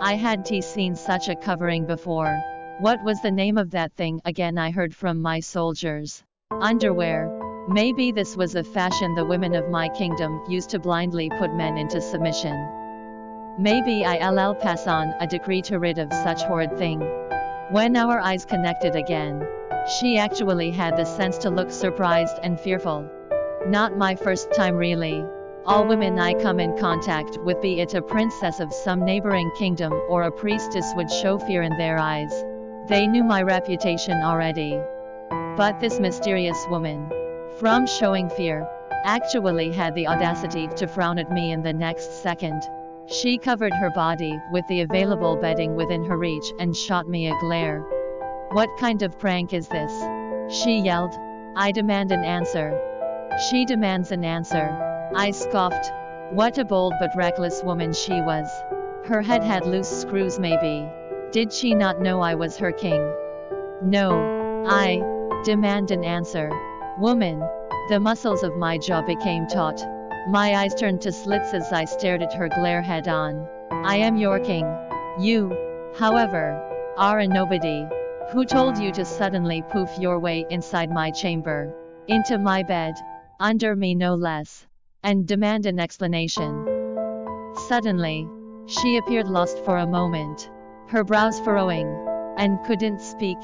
I 0.00 0.16
hadn't 0.16 0.64
seen 0.64 0.96
such 0.96 1.28
a 1.28 1.36
covering 1.36 1.86
before. 1.86 2.36
What 2.80 3.00
was 3.04 3.22
the 3.22 3.30
name 3.30 3.56
of 3.56 3.70
that 3.70 3.92
thing 3.92 4.20
again 4.24 4.58
I 4.58 4.72
heard 4.72 4.92
from 4.92 5.22
my 5.22 5.38
soldiers? 5.38 6.24
Underwear. 6.50 7.30
Maybe 7.68 8.10
this 8.10 8.36
was 8.36 8.56
a 8.56 8.64
fashion 8.64 9.14
the 9.14 9.24
women 9.24 9.54
of 9.54 9.70
my 9.70 9.88
kingdom 9.88 10.42
used 10.48 10.70
to 10.70 10.80
blindly 10.80 11.30
put 11.38 11.54
men 11.54 11.78
into 11.78 12.00
submission. 12.00 12.56
Maybe 13.56 14.04
I'll 14.04 14.54
pass 14.56 14.88
on 14.88 15.14
a 15.20 15.28
decree 15.28 15.62
to 15.62 15.78
rid 15.78 15.98
of 15.98 16.12
such 16.12 16.42
horrid 16.42 16.76
thing. 16.76 17.00
When 17.70 17.96
our 17.96 18.18
eyes 18.18 18.44
connected 18.44 18.96
again, 18.96 19.46
she 20.00 20.18
actually 20.18 20.72
had 20.72 20.96
the 20.96 21.04
sense 21.04 21.38
to 21.38 21.50
look 21.50 21.70
surprised 21.70 22.40
and 22.42 22.58
fearful. 22.58 23.08
Not 23.66 23.98
my 23.98 24.14
first 24.14 24.52
time 24.54 24.76
really. 24.76 25.24
All 25.66 25.86
women 25.86 26.18
I 26.18 26.32
come 26.34 26.60
in 26.60 26.78
contact 26.78 27.36
with 27.38 27.60
be 27.60 27.80
it 27.80 27.92
a 27.92 28.00
princess 28.00 28.60
of 28.60 28.72
some 28.72 29.04
neighboring 29.04 29.50
kingdom 29.58 29.92
or 30.08 30.22
a 30.22 30.32
priestess 30.32 30.92
would 30.96 31.10
show 31.10 31.38
fear 31.38 31.62
in 31.62 31.76
their 31.76 31.98
eyes. 31.98 32.32
They 32.88 33.06
knew 33.06 33.22
my 33.24 33.42
reputation 33.42 34.22
already. 34.22 34.80
But 35.56 35.80
this 35.80 36.00
mysterious 36.00 36.56
woman, 36.70 37.10
from 37.58 37.86
showing 37.86 38.30
fear, 38.30 38.66
actually 39.04 39.72
had 39.72 39.94
the 39.94 40.06
audacity 40.06 40.68
to 40.68 40.86
frown 40.86 41.18
at 41.18 41.30
me 41.30 41.52
in 41.52 41.62
the 41.62 41.72
next 41.72 42.22
second. 42.22 42.62
She 43.06 43.36
covered 43.38 43.74
her 43.74 43.90
body 43.90 44.38
with 44.52 44.66
the 44.68 44.80
available 44.80 45.36
bedding 45.36 45.74
within 45.74 46.04
her 46.04 46.16
reach 46.16 46.52
and 46.58 46.74
shot 46.74 47.08
me 47.08 47.28
a 47.28 47.38
glare. 47.40 47.80
What 48.52 48.70
kind 48.78 49.02
of 49.02 49.18
prank 49.18 49.52
is 49.52 49.68
this? 49.68 49.92
She 50.48 50.78
yelled. 50.78 51.14
I 51.56 51.72
demand 51.72 52.12
an 52.12 52.24
answer. 52.24 52.87
She 53.50 53.64
demands 53.64 54.10
an 54.10 54.24
answer. 54.24 54.68
I 55.14 55.30
scoffed. 55.30 55.92
What 56.32 56.58
a 56.58 56.64
bold 56.64 56.94
but 56.98 57.14
reckless 57.16 57.62
woman 57.62 57.92
she 57.92 58.20
was. 58.20 58.48
Her 59.06 59.22
head 59.22 59.42
had 59.42 59.64
loose 59.64 59.88
screws 59.88 60.38
maybe. 60.38 60.86
Did 61.30 61.52
she 61.52 61.74
not 61.74 62.00
know 62.00 62.20
I 62.20 62.34
was 62.34 62.56
her 62.58 62.72
king? 62.72 63.00
No. 63.80 64.64
I 64.68 65.00
demand 65.44 65.90
an 65.90 66.04
answer. 66.04 66.50
Woman. 66.98 67.40
The 67.88 68.00
muscles 68.00 68.42
of 68.42 68.56
my 68.56 68.76
jaw 68.76 69.02
became 69.02 69.46
taut. 69.46 69.80
My 70.28 70.56
eyes 70.56 70.74
turned 70.74 71.00
to 71.02 71.12
slits 71.12 71.54
as 71.54 71.72
I 71.72 71.84
stared 71.84 72.22
at 72.22 72.34
her 72.34 72.48
glare 72.48 72.82
head 72.82 73.08
on. 73.08 73.48
I 73.70 73.96
am 73.96 74.16
your 74.16 74.40
king. 74.40 74.66
You, 75.18 75.56
however, 75.96 76.60
are 76.98 77.20
a 77.20 77.26
nobody. 77.28 77.86
Who 78.32 78.44
told 78.44 78.76
you 78.76 78.92
to 78.92 79.04
suddenly 79.04 79.62
poof 79.62 79.88
your 79.98 80.18
way 80.18 80.44
inside 80.50 80.90
my 80.90 81.10
chamber? 81.10 81.72
Into 82.08 82.36
my 82.36 82.62
bed. 82.62 82.94
Under 83.40 83.76
me 83.76 83.94
no 83.94 84.16
less. 84.16 84.66
And 85.04 85.24
demand 85.24 85.64
an 85.64 85.78
explanation. 85.78 86.66
Suddenly, 87.68 88.28
she 88.66 88.96
appeared 88.96 89.28
lost 89.28 89.64
for 89.64 89.76
a 89.76 89.86
moment. 89.86 90.50
Her 90.88 91.04
brows 91.04 91.38
furrowing. 91.38 91.86
And 92.36 92.58
couldn't 92.64 93.00
speak. 93.00 93.38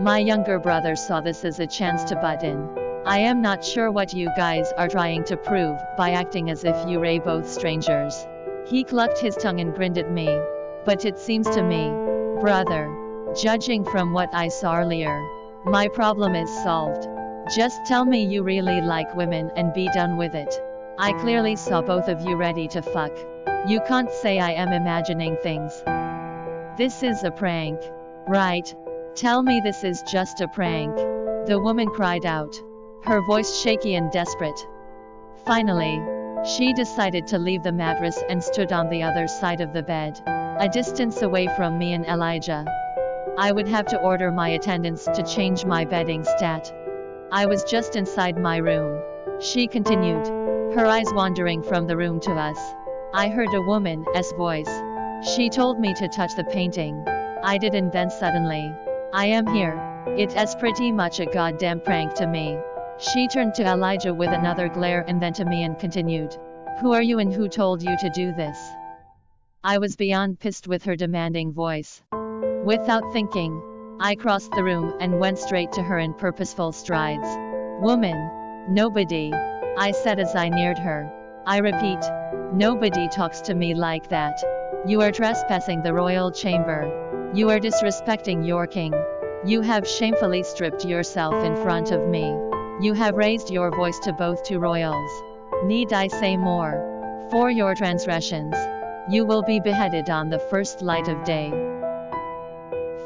My 0.00 0.18
younger 0.18 0.58
brother 0.58 0.96
saw 0.96 1.20
this 1.20 1.44
as 1.44 1.60
a 1.60 1.66
chance 1.66 2.04
to 2.04 2.16
butt 2.16 2.42
in. 2.42 2.70
I 3.04 3.18
am 3.18 3.42
not 3.42 3.62
sure 3.62 3.90
what 3.90 4.14
you 4.14 4.30
guys 4.34 4.72
are 4.78 4.88
trying 4.88 5.24
to 5.24 5.36
prove 5.36 5.78
by 5.98 6.12
acting 6.12 6.48
as 6.48 6.64
if 6.64 6.76
you 6.88 7.02
are 7.04 7.20
both 7.20 7.46
strangers. 7.46 8.26
He 8.66 8.82
clucked 8.82 9.18
his 9.18 9.36
tongue 9.36 9.60
and 9.60 9.74
grinned 9.74 9.98
at 9.98 10.10
me. 10.10 10.26
But 10.86 11.04
it 11.04 11.18
seems 11.18 11.48
to 11.50 11.62
me, 11.62 11.90
brother, 12.40 12.88
judging 13.38 13.84
from 13.84 14.14
what 14.14 14.30
I 14.32 14.48
saw 14.48 14.78
earlier, 14.78 15.20
my 15.66 15.88
problem 15.88 16.34
is 16.34 16.48
solved. 16.62 17.06
Just 17.54 17.86
tell 17.86 18.04
me 18.04 18.24
you 18.24 18.42
really 18.42 18.82
like 18.82 19.14
women 19.14 19.50
and 19.56 19.72
be 19.72 19.88
done 19.94 20.18
with 20.18 20.34
it. 20.34 20.54
I 20.98 21.12
clearly 21.14 21.56
saw 21.56 21.80
both 21.80 22.08
of 22.08 22.20
you 22.20 22.36
ready 22.36 22.68
to 22.68 22.82
fuck. 22.82 23.12
You 23.66 23.80
can't 23.88 24.10
say 24.10 24.38
I 24.38 24.50
am 24.50 24.72
imagining 24.72 25.36
things. 25.42 25.72
This 26.76 27.02
is 27.02 27.24
a 27.24 27.30
prank. 27.30 27.80
Right? 28.26 28.74
Tell 29.14 29.42
me 29.42 29.60
this 29.64 29.82
is 29.82 30.02
just 30.02 30.42
a 30.42 30.48
prank. 30.48 30.94
The 31.46 31.58
woman 31.62 31.88
cried 31.88 32.26
out 32.26 32.54
her 33.04 33.22
voice 33.22 33.60
shaky 33.60 33.94
and 33.94 34.12
desperate. 34.12 34.66
Finally, 35.46 36.02
she 36.44 36.74
decided 36.74 37.26
to 37.28 37.38
leave 37.38 37.62
the 37.62 37.72
mattress 37.72 38.22
and 38.28 38.44
stood 38.44 38.72
on 38.72 38.90
the 38.90 39.02
other 39.02 39.26
side 39.26 39.62
of 39.62 39.72
the 39.72 39.82
bed, 39.82 40.20
a 40.60 40.68
distance 40.70 41.22
away 41.22 41.48
from 41.56 41.78
me 41.78 41.94
and 41.94 42.04
Elijah. 42.04 42.66
I 43.38 43.52
would 43.52 43.68
have 43.68 43.86
to 43.86 44.00
order 44.00 44.30
my 44.30 44.50
attendants 44.50 45.04
to 45.04 45.22
change 45.22 45.64
my 45.64 45.84
bedding 45.84 46.24
stat. 46.24 46.70
I 47.30 47.44
was 47.44 47.62
just 47.64 47.94
inside 47.94 48.38
my 48.38 48.56
room. 48.56 49.02
She 49.38 49.66
continued, 49.66 50.26
her 50.74 50.86
eyes 50.86 51.12
wandering 51.12 51.62
from 51.62 51.86
the 51.86 51.96
room 51.96 52.20
to 52.20 52.32
us. 52.32 52.58
I 53.12 53.28
heard 53.28 53.52
a 53.52 53.60
woman's 53.60 54.32
voice. 54.32 54.70
She 55.34 55.50
told 55.50 55.78
me 55.78 55.92
to 55.92 56.08
touch 56.08 56.34
the 56.36 56.44
painting. 56.44 57.04
I 57.42 57.58
did 57.58 57.74
and 57.74 57.92
then 57.92 58.08
suddenly, 58.08 58.72
I 59.12 59.26
am 59.26 59.46
here. 59.46 59.76
It 60.16 60.34
is 60.34 60.54
pretty 60.54 60.90
much 60.90 61.20
a 61.20 61.26
goddamn 61.26 61.80
prank 61.80 62.14
to 62.14 62.26
me. 62.26 62.58
She 62.98 63.28
turned 63.28 63.54
to 63.56 63.66
Elijah 63.66 64.14
with 64.14 64.30
another 64.30 64.70
glare 64.70 65.04
and 65.06 65.20
then 65.20 65.34
to 65.34 65.44
me 65.44 65.64
and 65.64 65.78
continued. 65.78 66.34
Who 66.80 66.92
are 66.92 67.02
you 67.02 67.18
and 67.18 67.30
who 67.30 67.46
told 67.46 67.82
you 67.82 67.94
to 67.98 68.08
do 68.08 68.32
this? 68.32 68.58
I 69.62 69.76
was 69.76 69.96
beyond 69.96 70.40
pissed 70.40 70.66
with 70.66 70.82
her 70.84 70.96
demanding 70.96 71.52
voice. 71.52 72.02
Without 72.64 73.12
thinking, 73.12 73.60
I 74.00 74.14
crossed 74.14 74.52
the 74.52 74.62
room 74.62 74.94
and 75.00 75.18
went 75.18 75.40
straight 75.40 75.72
to 75.72 75.82
her 75.82 75.98
in 75.98 76.14
purposeful 76.14 76.70
strides. 76.70 77.26
Woman, 77.80 78.30
nobody, 78.68 79.32
I 79.76 79.90
said 79.90 80.20
as 80.20 80.36
I 80.36 80.48
neared 80.48 80.78
her. 80.78 81.12
I 81.46 81.58
repeat, 81.58 81.98
nobody 82.52 83.08
talks 83.08 83.40
to 83.40 83.56
me 83.56 83.74
like 83.74 84.08
that. 84.10 84.38
You 84.86 85.00
are 85.00 85.10
trespassing 85.10 85.82
the 85.82 85.94
royal 85.94 86.30
chamber. 86.30 87.32
You 87.34 87.50
are 87.50 87.58
disrespecting 87.58 88.46
your 88.46 88.68
king. 88.68 88.94
You 89.44 89.62
have 89.62 89.88
shamefully 89.88 90.44
stripped 90.44 90.84
yourself 90.84 91.34
in 91.42 91.56
front 91.56 91.90
of 91.90 92.06
me. 92.06 92.26
You 92.80 92.92
have 92.94 93.16
raised 93.16 93.50
your 93.50 93.72
voice 93.72 93.98
to 94.04 94.12
both 94.12 94.44
two 94.44 94.60
royals. 94.60 95.10
Need 95.64 95.92
I 95.92 96.06
say 96.06 96.36
more? 96.36 97.26
For 97.32 97.50
your 97.50 97.74
transgressions, 97.74 98.54
you 99.10 99.24
will 99.24 99.42
be 99.42 99.58
beheaded 99.58 100.08
on 100.08 100.30
the 100.30 100.38
first 100.38 100.82
light 100.82 101.08
of 101.08 101.24
day. 101.24 101.50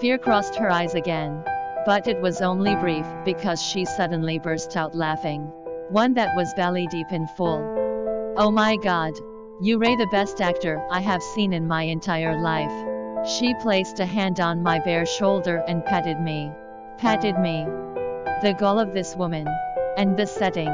Fear 0.03 0.19
crossed 0.19 0.57
her 0.57 0.69
eyes 0.69 0.97
again. 0.97 1.45
But 1.87 2.09
it 2.09 2.21
was 2.21 2.43
only 2.43 2.75
brief, 2.75 3.07
because 3.25 3.63
she 3.63 3.85
suddenly 3.85 4.37
burst 4.37 4.77
out 4.77 4.97
laughing. 4.97 5.43
One 5.91 6.13
that 6.15 6.35
was 6.35 6.53
belly 6.55 6.89
deep 6.89 7.13
in 7.13 7.29
full. 7.37 7.63
Oh 8.37 8.51
my 8.51 8.77
god. 8.79 9.13
You 9.61 9.79
Ray 9.79 9.95
the 9.95 10.09
best 10.11 10.41
actor 10.41 10.85
I 10.91 10.99
have 10.99 11.23
seen 11.23 11.53
in 11.53 11.69
my 11.69 11.85
entire 11.85 12.37
life. 12.37 13.29
She 13.29 13.55
placed 13.63 14.01
a 14.01 14.05
hand 14.05 14.41
on 14.41 14.61
my 14.61 14.81
bare 14.81 15.07
shoulder 15.07 15.63
and 15.69 15.85
petted 15.85 16.21
me. 16.21 16.51
Patted 16.99 17.39
me. 17.39 17.65
The 18.43 18.57
gall 18.59 18.81
of 18.81 18.95
this 18.95 19.15
woman. 19.15 19.47
And 19.97 20.17
the 20.17 20.27
setting. 20.27 20.73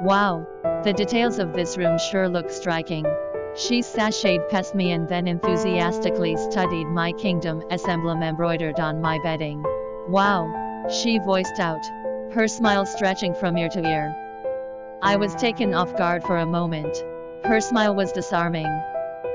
Wow. 0.00 0.46
The 0.84 0.94
details 0.94 1.38
of 1.38 1.52
this 1.52 1.76
room 1.76 1.98
sure 1.98 2.30
look 2.30 2.48
striking. 2.48 3.04
She 3.56 3.82
sashayed 3.82 4.48
past 4.48 4.74
me 4.74 4.92
and 4.92 5.08
then 5.08 5.26
enthusiastically 5.26 6.36
studied 6.36 6.86
my 6.86 7.12
kingdom 7.12 7.62
as 7.70 7.84
emblem 7.84 8.22
embroidered 8.22 8.78
on 8.78 9.00
my 9.00 9.18
bedding. 9.24 9.64
Wow. 10.08 10.86
She 10.88 11.18
voiced 11.18 11.58
out. 11.58 11.84
Her 12.32 12.46
smile 12.46 12.86
stretching 12.86 13.34
from 13.34 13.56
ear 13.56 13.68
to 13.70 13.84
ear. 13.84 14.14
I 15.02 15.16
was 15.16 15.34
taken 15.34 15.74
off 15.74 15.96
guard 15.96 16.22
for 16.22 16.36
a 16.36 16.46
moment. 16.46 16.96
Her 17.44 17.60
smile 17.60 17.94
was 17.94 18.12
disarming. 18.12 18.68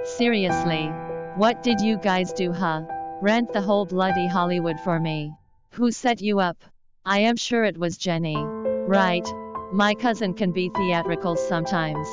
Seriously. 0.03 0.87
What 1.35 1.61
did 1.61 1.81
you 1.81 1.97
guys 1.97 2.31
do 2.31 2.53
huh? 2.53 2.83
Rent 3.21 3.51
the 3.51 3.61
whole 3.61 3.85
bloody 3.85 4.27
Hollywood 4.27 4.79
for 4.79 4.99
me. 4.99 5.33
Who 5.71 5.91
set 5.91 6.21
you 6.21 6.39
up? 6.39 6.63
I 7.05 7.19
am 7.19 7.35
sure 7.35 7.65
it 7.65 7.77
was 7.77 7.97
Jenny. 7.97 8.37
Right. 8.37 9.27
My 9.73 9.93
cousin 9.93 10.33
can 10.33 10.51
be 10.51 10.69
theatrical 10.69 11.35
sometimes. 11.35 12.07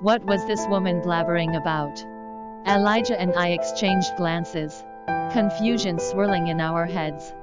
What 0.00 0.24
was 0.26 0.46
this 0.46 0.64
woman 0.68 1.00
blabbering 1.00 1.56
about? 1.56 2.04
Elijah 2.68 3.20
and 3.20 3.34
I 3.34 3.48
exchanged 3.48 4.16
glances. 4.16 4.84
Confusion 5.32 5.98
swirling 5.98 6.46
in 6.46 6.60
our 6.60 6.86
heads. 6.86 7.34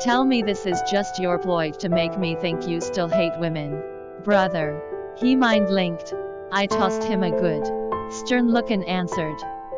Tell 0.00 0.24
me 0.24 0.42
this 0.42 0.66
is 0.66 0.82
just 0.90 1.20
your 1.20 1.38
ploy 1.38 1.70
to 1.78 1.88
make 1.88 2.18
me 2.18 2.34
think 2.34 2.66
you 2.66 2.80
still 2.80 3.08
hate 3.08 3.38
women. 3.38 3.80
Brother. 4.24 4.82
He 5.16 5.36
mind 5.36 5.70
linked. 5.70 6.12
I 6.50 6.66
tossed 6.66 7.04
him 7.04 7.22
a 7.22 7.30
good, 7.30 7.64
stern 8.10 8.50
look 8.50 8.72
and 8.72 8.84
answered. 8.86 9.36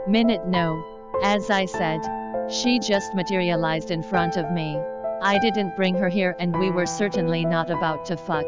Minute 0.09 0.47
no. 0.47 0.83
As 1.23 1.51
I 1.51 1.67
said, 1.67 2.01
she 2.49 2.79
just 2.79 3.15
materialized 3.15 3.91
in 3.91 4.03
front 4.03 4.39
of 4.39 4.51
me. 4.51 4.81
I 5.21 5.39
didn't 5.39 5.77
bring 5.77 5.95
her 5.97 6.09
here 6.09 6.35
and 6.39 6.59
we 6.59 6.71
were 6.71 6.87
certainly 6.87 7.45
not 7.45 7.71
about 7.71 8.07
to 8.07 8.17
fuck. 8.17 8.47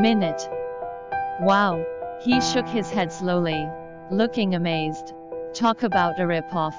Minute. 0.00 0.42
Wow. 1.40 1.84
He 2.24 2.40
shook 2.40 2.68
his 2.68 2.88
head 2.88 3.12
slowly, 3.12 3.68
looking 4.12 4.54
amazed. 4.54 5.12
Talk 5.54 5.82
about 5.82 6.20
a 6.20 6.22
ripoff. 6.22 6.74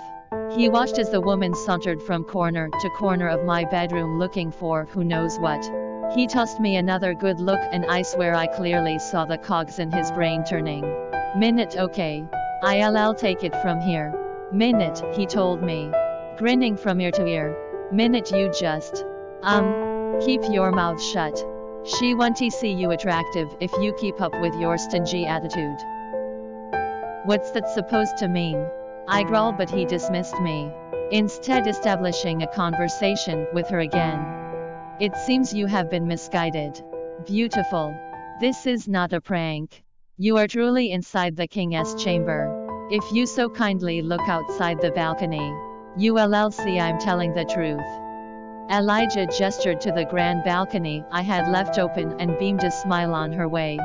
He 0.56 0.70
watched 0.70 0.98
as 0.98 1.10
the 1.10 1.20
woman 1.20 1.54
sauntered 1.54 2.02
from 2.02 2.24
corner 2.24 2.70
to 2.70 2.90
corner 2.92 3.28
of 3.28 3.44
my 3.44 3.66
bedroom 3.66 4.20
looking 4.20 4.52
for 4.52 4.86
who 4.86 5.04
knows 5.04 5.38
what. 5.40 5.70
He 6.16 6.28
tossed 6.28 6.62
me 6.62 6.78
another 6.78 7.14
good 7.14 7.42
look 7.42 7.60
and 7.74 7.86
I 7.88 8.04
swear 8.04 8.34
I 8.34 8.48
clearly 8.48 9.00
saw 9.00 9.26
the 9.26 9.38
cogs 9.38 9.80
in 9.80 9.92
his 9.92 10.12
brain 10.12 10.46
turning. 10.46 10.84
Minute 11.38 11.76
okay. 11.78 12.26
I'll 12.64 13.14
take 13.14 13.44
it 13.44 13.56
from 13.62 13.82
here. 13.82 14.14
Minute, 14.54 15.04
he 15.14 15.26
told 15.26 15.62
me. 15.62 15.92
Grinning 16.38 16.78
from 16.78 17.02
ear 17.02 17.12
to 17.12 17.26
ear. 17.26 17.90
Minute 17.92 18.32
you 18.32 18.50
just. 18.58 19.04
Um, 19.42 20.22
keep 20.22 20.42
your 20.50 20.72
mouth 20.72 21.04
shut. 21.04 21.44
She 21.86 22.14
won't 22.14 22.38
see 22.38 22.72
you 22.72 22.92
attractive 22.92 23.50
if 23.60 23.72
you 23.82 23.94
keep 23.94 24.22
up 24.22 24.34
with 24.40 24.56
your 24.56 24.78
stingy 24.78 25.26
attitude. 25.26 25.78
What's 27.26 27.52
that 27.52 27.70
supposed 27.70 28.18
to 28.18 28.30
mean? 28.30 28.66
I 29.10 29.24
growled 29.24 29.58
but 29.58 29.70
he 29.70 29.84
dismissed 29.84 30.40
me. 30.40 30.72
Instead 31.12 31.68
establishing 31.68 32.42
a 32.42 32.48
conversation 32.48 33.48
with 33.54 33.68
her 33.68 33.80
again. 33.80 34.26
It 35.02 35.14
seems 35.18 35.54
you 35.54 35.66
have 35.66 35.90
been 35.90 36.08
misguided. 36.08 36.82
Beautiful. 37.26 37.94
This 38.40 38.66
is 38.66 38.88
not 38.88 39.12
a 39.12 39.20
prank. 39.20 39.84
You 40.18 40.38
are 40.38 40.48
truly 40.48 40.92
inside 40.92 41.36
the 41.36 41.48
king's 41.48 42.02
chamber. 42.02 42.88
If 42.92 43.04
you 43.12 43.26
so 43.26 43.50
kindly 43.50 44.02
look 44.02 44.28
outside 44.30 44.80
the 44.80 44.92
balcony, 44.92 45.54
see 46.54 46.80
I'm 46.80 47.00
telling 47.00 47.34
the 47.34 47.44
truth. 47.44 48.03
Elijah 48.74 49.28
gestured 49.28 49.80
to 49.82 49.92
the 49.92 50.06
grand 50.06 50.44
balcony 50.44 51.06
I 51.12 51.22
had 51.22 51.48
left 51.48 51.78
open 51.78 52.20
and 52.20 52.40
beamed 52.40 52.64
a 52.64 52.72
smile 52.72 53.14
on 53.14 53.32
her 53.34 53.48
way. 53.48 53.78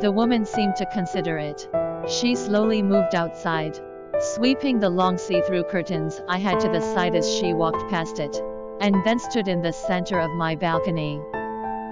The 0.00 0.12
woman 0.12 0.44
seemed 0.44 0.76
to 0.76 0.86
consider 0.92 1.38
it. 1.38 1.66
She 2.06 2.34
slowly 2.34 2.82
moved 2.82 3.14
outside, 3.14 3.80
Sweeping 4.20 4.80
the 4.80 4.90
long 4.90 5.16
see-through 5.16 5.62
curtains, 5.62 6.20
I 6.28 6.38
had 6.38 6.58
to 6.60 6.68
the 6.68 6.80
side 6.80 7.14
as 7.14 7.32
she 7.36 7.54
walked 7.54 7.88
past 7.88 8.18
it, 8.18 8.36
and 8.80 8.96
then 9.04 9.20
stood 9.20 9.46
in 9.46 9.62
the 9.62 9.72
center 9.72 10.18
of 10.18 10.30
my 10.32 10.56
balcony. 10.56 11.20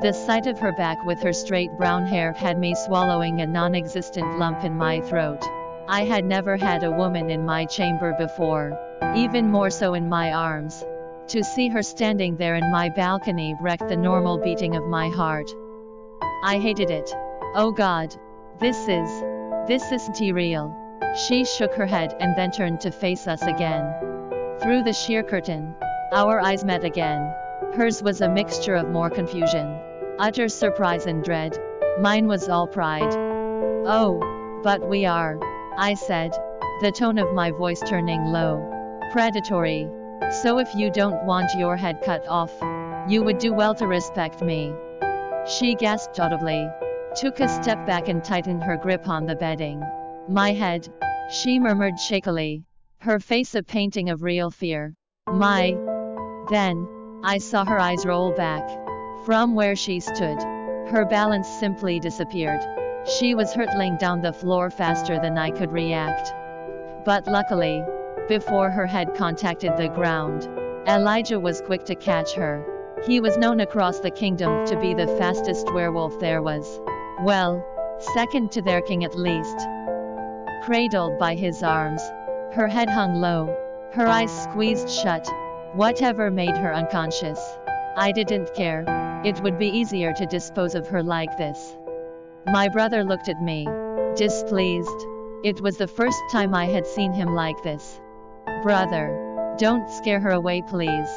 The 0.02 0.12
sight 0.12 0.48
of 0.48 0.58
her 0.58 0.72
back 0.72 0.98
with 1.06 1.22
her 1.22 1.32
straight 1.32 1.70
brown 1.78 2.04
hair 2.04 2.32
had 2.32 2.58
me 2.58 2.74
swallowing 2.74 3.40
a 3.40 3.46
non-existent 3.46 4.40
lump 4.40 4.64
in 4.64 4.74
my 4.74 5.00
throat. 5.02 5.42
I 5.88 6.04
had 6.04 6.24
never 6.24 6.56
had 6.56 6.82
a 6.82 6.90
woman 6.90 7.30
in 7.30 7.46
my 7.46 7.64
chamber 7.64 8.12
before, 8.18 8.76
even 9.14 9.50
more 9.50 9.70
so 9.70 9.94
in 9.94 10.08
my 10.08 10.32
arms. 10.32 10.84
To 11.28 11.42
see 11.42 11.68
her 11.68 11.82
standing 11.82 12.36
there 12.36 12.54
in 12.54 12.70
my 12.70 12.88
balcony 12.88 13.56
wrecked 13.60 13.88
the 13.88 13.96
normal 13.96 14.38
beating 14.38 14.76
of 14.76 14.86
my 14.86 15.08
heart. 15.08 15.50
I 16.44 16.58
hated 16.58 16.90
it. 16.90 17.12
Oh 17.56 17.72
God. 17.72 18.14
This 18.60 18.88
is. 18.88 19.10
This 19.66 19.90
isn't 19.90 20.32
real. 20.32 20.72
She 21.26 21.44
shook 21.44 21.74
her 21.74 21.86
head 21.86 22.14
and 22.20 22.36
then 22.36 22.52
turned 22.52 22.80
to 22.82 22.92
face 22.92 23.26
us 23.26 23.42
again. 23.42 23.92
Through 24.62 24.84
the 24.84 24.92
sheer 24.92 25.24
curtain, 25.24 25.74
our 26.12 26.40
eyes 26.40 26.64
met 26.64 26.84
again. 26.84 27.34
Hers 27.74 28.02
was 28.02 28.20
a 28.20 28.28
mixture 28.28 28.76
of 28.76 28.88
more 28.90 29.10
confusion, 29.10 29.80
utter 30.20 30.48
surprise 30.48 31.06
and 31.06 31.24
dread. 31.24 31.58
Mine 32.00 32.28
was 32.28 32.48
all 32.48 32.68
pride. 32.68 33.14
Oh, 33.84 34.60
but 34.62 34.88
we 34.88 35.04
are, 35.04 35.40
I 35.76 35.94
said, 35.94 36.32
the 36.82 36.92
tone 36.92 37.18
of 37.18 37.34
my 37.34 37.50
voice 37.50 37.80
turning 37.80 38.26
low. 38.26 38.62
Predatory. 39.12 39.90
So 40.30 40.58
if 40.58 40.74
you 40.74 40.90
don't 40.90 41.24
want 41.24 41.56
your 41.56 41.76
head 41.76 42.02
cut 42.02 42.26
off, 42.26 42.52
you 43.08 43.22
would 43.22 43.38
do 43.38 43.52
well 43.52 43.74
to 43.76 43.86
respect 43.86 44.42
me. 44.42 44.74
She 45.46 45.76
gasped 45.76 46.18
audibly, 46.18 46.68
took 47.14 47.38
a 47.38 47.48
step 47.48 47.86
back 47.86 48.08
and 48.08 48.24
tightened 48.24 48.64
her 48.64 48.76
grip 48.76 49.08
on 49.08 49.26
the 49.26 49.36
bedding. 49.36 49.80
My 50.28 50.52
head, 50.52 50.88
she 51.30 51.60
murmured 51.60 52.00
shakily, 52.00 52.64
her 52.98 53.20
face 53.20 53.54
a 53.54 53.62
painting 53.62 54.10
of 54.10 54.24
real 54.24 54.50
fear. 54.50 54.94
My. 55.28 55.76
Then, 56.50 56.88
I 57.22 57.38
saw 57.38 57.64
her 57.64 57.78
eyes 57.78 58.04
roll 58.04 58.32
back. 58.32 58.68
From 59.24 59.54
where 59.54 59.76
she 59.76 60.00
stood, 60.00 60.42
her 60.88 61.06
balance 61.08 61.48
simply 61.48 62.00
disappeared. 62.00 62.60
She 63.06 63.36
was 63.36 63.54
hurtling 63.54 63.96
down 63.96 64.22
the 64.22 64.32
floor 64.32 64.70
faster 64.70 65.20
than 65.20 65.38
I 65.38 65.50
could 65.50 65.70
react. 65.70 66.34
But 67.04 67.28
luckily, 67.28 67.84
before 68.28 68.70
her 68.70 68.86
head 68.86 69.14
contacted 69.14 69.76
the 69.76 69.88
ground, 69.88 70.48
Elijah 70.88 71.38
was 71.38 71.60
quick 71.60 71.84
to 71.84 71.94
catch 71.94 72.34
her. 72.34 72.64
He 73.06 73.20
was 73.20 73.36
known 73.38 73.60
across 73.60 74.00
the 74.00 74.10
kingdom 74.10 74.66
to 74.66 74.80
be 74.80 74.94
the 74.94 75.06
fastest 75.18 75.72
werewolf 75.72 76.18
there 76.18 76.42
was. 76.42 76.80
Well, 77.22 77.64
second 78.14 78.52
to 78.52 78.62
their 78.62 78.82
king 78.82 79.04
at 79.04 79.14
least. 79.14 79.58
Cradled 80.64 81.18
by 81.18 81.34
his 81.34 81.62
arms, 81.62 82.02
her 82.52 82.66
head 82.66 82.88
hung 82.88 83.20
low, 83.20 83.56
her 83.92 84.06
eyes 84.06 84.42
squeezed 84.44 84.90
shut. 84.90 85.28
Whatever 85.74 86.30
made 86.30 86.56
her 86.56 86.74
unconscious, 86.74 87.40
I 87.96 88.12
didn't 88.12 88.54
care. 88.54 88.84
It 89.24 89.40
would 89.40 89.58
be 89.58 89.68
easier 89.68 90.12
to 90.14 90.26
dispose 90.26 90.74
of 90.74 90.86
her 90.88 91.02
like 91.02 91.36
this. 91.38 91.76
My 92.46 92.68
brother 92.68 93.04
looked 93.04 93.28
at 93.28 93.42
me, 93.42 93.66
displeased. 94.16 95.06
It 95.44 95.60
was 95.60 95.76
the 95.76 95.86
first 95.86 96.18
time 96.32 96.54
I 96.54 96.66
had 96.66 96.86
seen 96.86 97.12
him 97.12 97.34
like 97.34 97.62
this. 97.62 98.00
Brother, 98.62 99.54
don't 99.58 99.88
scare 99.90 100.20
her 100.20 100.32
away, 100.32 100.62
please. 100.62 101.08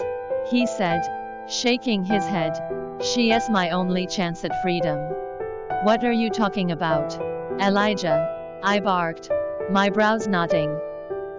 He 0.49 0.65
said, 0.65 1.01
shaking 1.47 2.03
his 2.03 2.23
head. 2.25 2.53
She 3.01 3.31
is 3.31 3.49
my 3.49 3.69
only 3.69 4.05
chance 4.07 4.43
at 4.45 4.61
freedom. 4.61 4.99
What 5.83 6.03
are 6.03 6.11
you 6.11 6.29
talking 6.29 6.71
about? 6.71 7.17
Elijah. 7.61 8.59
I 8.63 8.79
barked, 8.79 9.29
my 9.69 9.89
brows 9.89 10.27
knotting. 10.27 10.77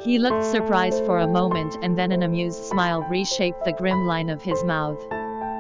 He 0.00 0.18
looked 0.18 0.44
surprised 0.44 1.04
for 1.04 1.18
a 1.18 1.28
moment 1.28 1.76
and 1.82 1.98
then 1.98 2.12
an 2.12 2.22
amused 2.22 2.64
smile 2.64 3.02
reshaped 3.02 3.64
the 3.64 3.72
grim 3.72 4.06
line 4.06 4.30
of 4.30 4.42
his 4.42 4.64
mouth. 4.64 4.98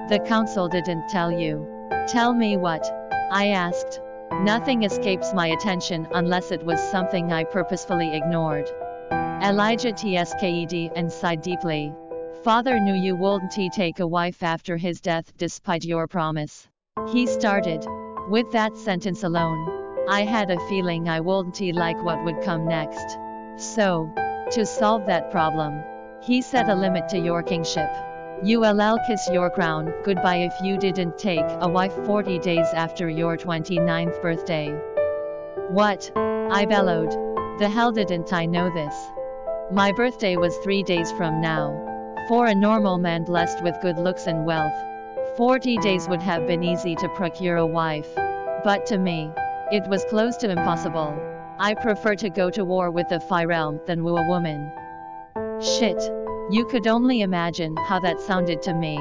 The 0.08 0.24
council 0.26 0.68
didn't 0.68 1.08
tell 1.10 1.30
you. 1.30 1.66
Tell 2.08 2.32
me 2.32 2.56
what? 2.56 2.82
I 3.30 3.48
asked. 3.48 4.00
Nothing 4.40 4.84
escapes 4.84 5.34
my 5.34 5.48
attention 5.48 6.08
unless 6.12 6.50
it 6.50 6.64
was 6.64 6.80
something 6.80 7.32
I 7.32 7.44
purposefully 7.44 8.16
ignored. 8.16 8.70
Elijah 9.42 9.90
tsked 9.90 10.92
and 10.94 11.10
sighed 11.10 11.40
deeply. 11.40 11.94
Father 12.44 12.78
knew 12.78 12.94
you 12.94 13.16
wouldn't 13.16 13.52
take 13.72 13.98
a 13.98 14.06
wife 14.06 14.42
after 14.42 14.76
his 14.76 15.00
death 15.00 15.32
despite 15.38 15.82
your 15.82 16.06
promise. 16.06 16.68
He 17.08 17.26
started. 17.26 17.86
With 18.28 18.52
that 18.52 18.76
sentence 18.76 19.22
alone, 19.22 20.06
I 20.10 20.24
had 20.24 20.50
a 20.50 20.68
feeling 20.68 21.08
I 21.08 21.20
wouldn't 21.20 21.58
like 21.74 22.02
what 22.04 22.22
would 22.22 22.42
come 22.42 22.66
next. 22.66 23.18
So, 23.56 24.12
to 24.52 24.66
solve 24.66 25.06
that 25.06 25.30
problem, 25.30 25.82
he 26.22 26.42
set 26.42 26.68
a 26.68 26.74
limit 26.74 27.08
to 27.08 27.18
your 27.18 27.42
kingship. 27.42 27.88
ULL 28.44 28.98
kiss 29.06 29.26
your 29.32 29.48
crown 29.48 29.92
goodbye 30.04 30.36
if 30.50 30.54
you 30.62 30.76
didn't 30.76 31.16
take 31.16 31.46
a 31.60 31.68
wife 31.68 31.94
40 32.04 32.38
days 32.40 32.66
after 32.74 33.08
your 33.08 33.38
29th 33.38 34.20
birthday. 34.20 34.68
What? 35.70 36.12
I 36.14 36.66
bellowed. 36.66 37.10
The 37.58 37.70
hell 37.70 37.90
didn't 37.90 38.34
I 38.34 38.44
know 38.44 38.68
this? 38.74 38.94
My 39.72 39.92
birthday 39.92 40.36
was 40.36 40.56
three 40.58 40.82
days 40.82 41.12
from 41.12 41.40
now. 41.40 41.70
For 42.26 42.46
a 42.46 42.54
normal 42.56 42.98
man 42.98 43.22
blessed 43.22 43.62
with 43.62 43.80
good 43.80 43.98
looks 43.98 44.26
and 44.26 44.44
wealth, 44.44 44.74
40 45.36 45.76
days 45.76 46.08
would 46.08 46.20
have 46.22 46.44
been 46.48 46.64
easy 46.64 46.96
to 46.96 47.08
procure 47.10 47.56
a 47.56 47.64
wife. 47.64 48.08
But 48.64 48.84
to 48.86 48.98
me, 48.98 49.30
it 49.70 49.88
was 49.88 50.04
close 50.10 50.36
to 50.38 50.50
impossible. 50.50 51.16
I 51.60 51.74
prefer 51.74 52.16
to 52.16 52.30
go 52.30 52.50
to 52.50 52.64
war 52.64 52.90
with 52.90 53.08
the 53.10 53.20
Fire 53.20 53.46
Realm 53.46 53.78
than 53.86 54.02
woo 54.02 54.16
a 54.16 54.28
woman. 54.28 54.72
Shit. 55.60 56.02
You 56.50 56.66
could 56.68 56.88
only 56.88 57.20
imagine 57.20 57.76
how 57.86 58.00
that 58.00 58.18
sounded 58.18 58.62
to 58.62 58.74
me. 58.74 58.98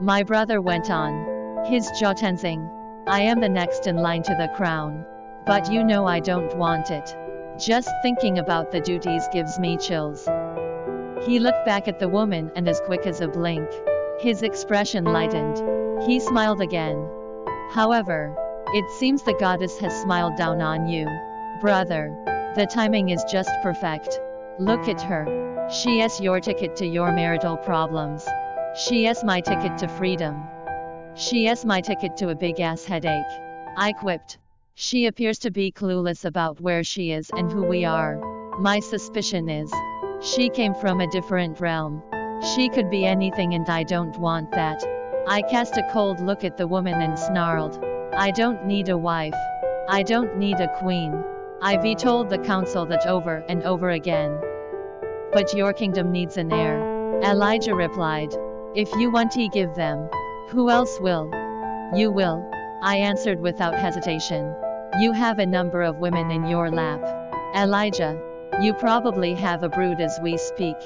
My 0.00 0.22
brother 0.22 0.60
went 0.60 0.90
on. 0.90 1.64
His 1.64 1.90
jaw 1.98 2.12
tensing. 2.12 2.68
I 3.06 3.22
am 3.22 3.40
the 3.40 3.48
next 3.48 3.86
in 3.86 3.96
line 3.96 4.22
to 4.24 4.34
the 4.34 4.52
crown. 4.54 5.02
But 5.46 5.72
you 5.72 5.82
know 5.82 6.04
I 6.04 6.20
don't 6.20 6.54
want 6.58 6.90
it. 6.90 7.16
Just 7.60 7.90
thinking 8.00 8.38
about 8.38 8.70
the 8.70 8.80
duties 8.80 9.28
gives 9.34 9.58
me 9.58 9.76
chills. 9.76 10.26
He 11.26 11.38
looked 11.38 11.66
back 11.66 11.88
at 11.88 11.98
the 11.98 12.08
woman 12.08 12.50
and 12.56 12.66
as 12.66 12.80
quick 12.86 13.06
as 13.06 13.20
a 13.20 13.28
blink, 13.28 13.68
his 14.18 14.42
expression 14.42 15.04
lightened. 15.04 15.58
He 16.06 16.20
smiled 16.20 16.62
again. 16.62 17.06
However, 17.72 18.34
it 18.68 18.90
seems 18.98 19.22
the 19.22 19.36
goddess 19.38 19.78
has 19.78 19.92
smiled 20.00 20.38
down 20.38 20.62
on 20.62 20.88
you. 20.88 21.06
Brother. 21.60 22.16
The 22.56 22.66
timing 22.66 23.10
is 23.10 23.22
just 23.30 23.50
perfect. 23.62 24.18
Look 24.58 24.88
at 24.88 25.02
her. 25.02 25.68
She 25.70 26.00
is 26.00 26.18
your 26.18 26.40
ticket 26.40 26.76
to 26.76 26.86
your 26.86 27.12
marital 27.12 27.58
problems. 27.58 28.26
She 28.86 29.06
is 29.06 29.22
my 29.22 29.42
ticket 29.42 29.76
to 29.78 29.88
freedom. 29.88 30.42
She 31.14 31.46
is 31.46 31.66
my 31.66 31.82
ticket 31.82 32.16
to 32.16 32.30
a 32.30 32.34
big 32.34 32.58
ass 32.58 32.86
headache. 32.86 33.32
I 33.76 33.92
quipped. 33.92 34.38
She 34.82 35.04
appears 35.04 35.38
to 35.40 35.50
be 35.50 35.70
clueless 35.70 36.24
about 36.24 36.58
where 36.58 36.82
she 36.82 37.12
is 37.12 37.30
and 37.36 37.52
who 37.52 37.64
we 37.64 37.84
are. 37.84 38.16
My 38.58 38.80
suspicion 38.80 39.46
is 39.50 39.70
she 40.22 40.48
came 40.48 40.72
from 40.72 41.02
a 41.02 41.10
different 41.10 41.60
realm. 41.60 42.02
She 42.54 42.70
could 42.70 42.88
be 42.88 43.04
anything 43.04 43.52
and 43.52 43.68
I 43.68 43.82
don't 43.82 44.18
want 44.18 44.52
that. 44.52 44.82
I 45.28 45.42
cast 45.42 45.76
a 45.76 45.86
cold 45.92 46.18
look 46.20 46.44
at 46.44 46.56
the 46.56 46.66
woman 46.66 46.94
and 46.94 47.18
snarled. 47.18 47.78
I 48.16 48.30
don't 48.30 48.64
need 48.64 48.88
a 48.88 48.96
wife. 48.96 49.34
I 49.86 50.02
don't 50.02 50.38
need 50.38 50.58
a 50.60 50.74
queen. 50.78 51.12
I've 51.60 51.84
told 51.98 52.30
the 52.30 52.38
council 52.38 52.86
that 52.86 53.06
over 53.06 53.44
and 53.50 53.62
over 53.64 53.90
again. 53.90 54.40
But 55.30 55.52
your 55.52 55.74
kingdom 55.74 56.10
needs 56.10 56.38
an 56.38 56.54
heir. 56.54 57.20
Elijah 57.22 57.74
replied. 57.74 58.34
If 58.74 58.90
you 58.94 59.12
want 59.12 59.32
to 59.32 59.46
give 59.48 59.74
them. 59.74 60.08
Who 60.48 60.70
else 60.70 60.98
will? 61.00 61.26
You 61.94 62.10
will. 62.10 62.42
I 62.82 62.96
answered 62.96 63.40
without 63.40 63.74
hesitation. 63.74 64.54
You 64.98 65.12
have 65.12 65.38
a 65.38 65.46
number 65.46 65.82
of 65.82 65.98
women 65.98 66.32
in 66.32 66.46
your 66.46 66.68
lap. 66.68 67.00
Elijah. 67.54 68.20
You 68.60 68.74
probably 68.74 69.34
have 69.34 69.62
a 69.62 69.68
brood 69.68 70.00
as 70.00 70.18
we 70.20 70.36
speak. 70.36 70.76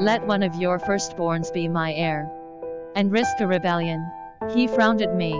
Let 0.00 0.26
one 0.26 0.42
of 0.42 0.54
your 0.54 0.78
firstborns 0.78 1.52
be 1.52 1.68
my 1.68 1.92
heir. 1.92 2.28
And 2.96 3.12
risk 3.12 3.38
a 3.38 3.46
rebellion. 3.46 4.04
He 4.54 4.66
frowned 4.66 5.02
at 5.02 5.14
me. 5.14 5.34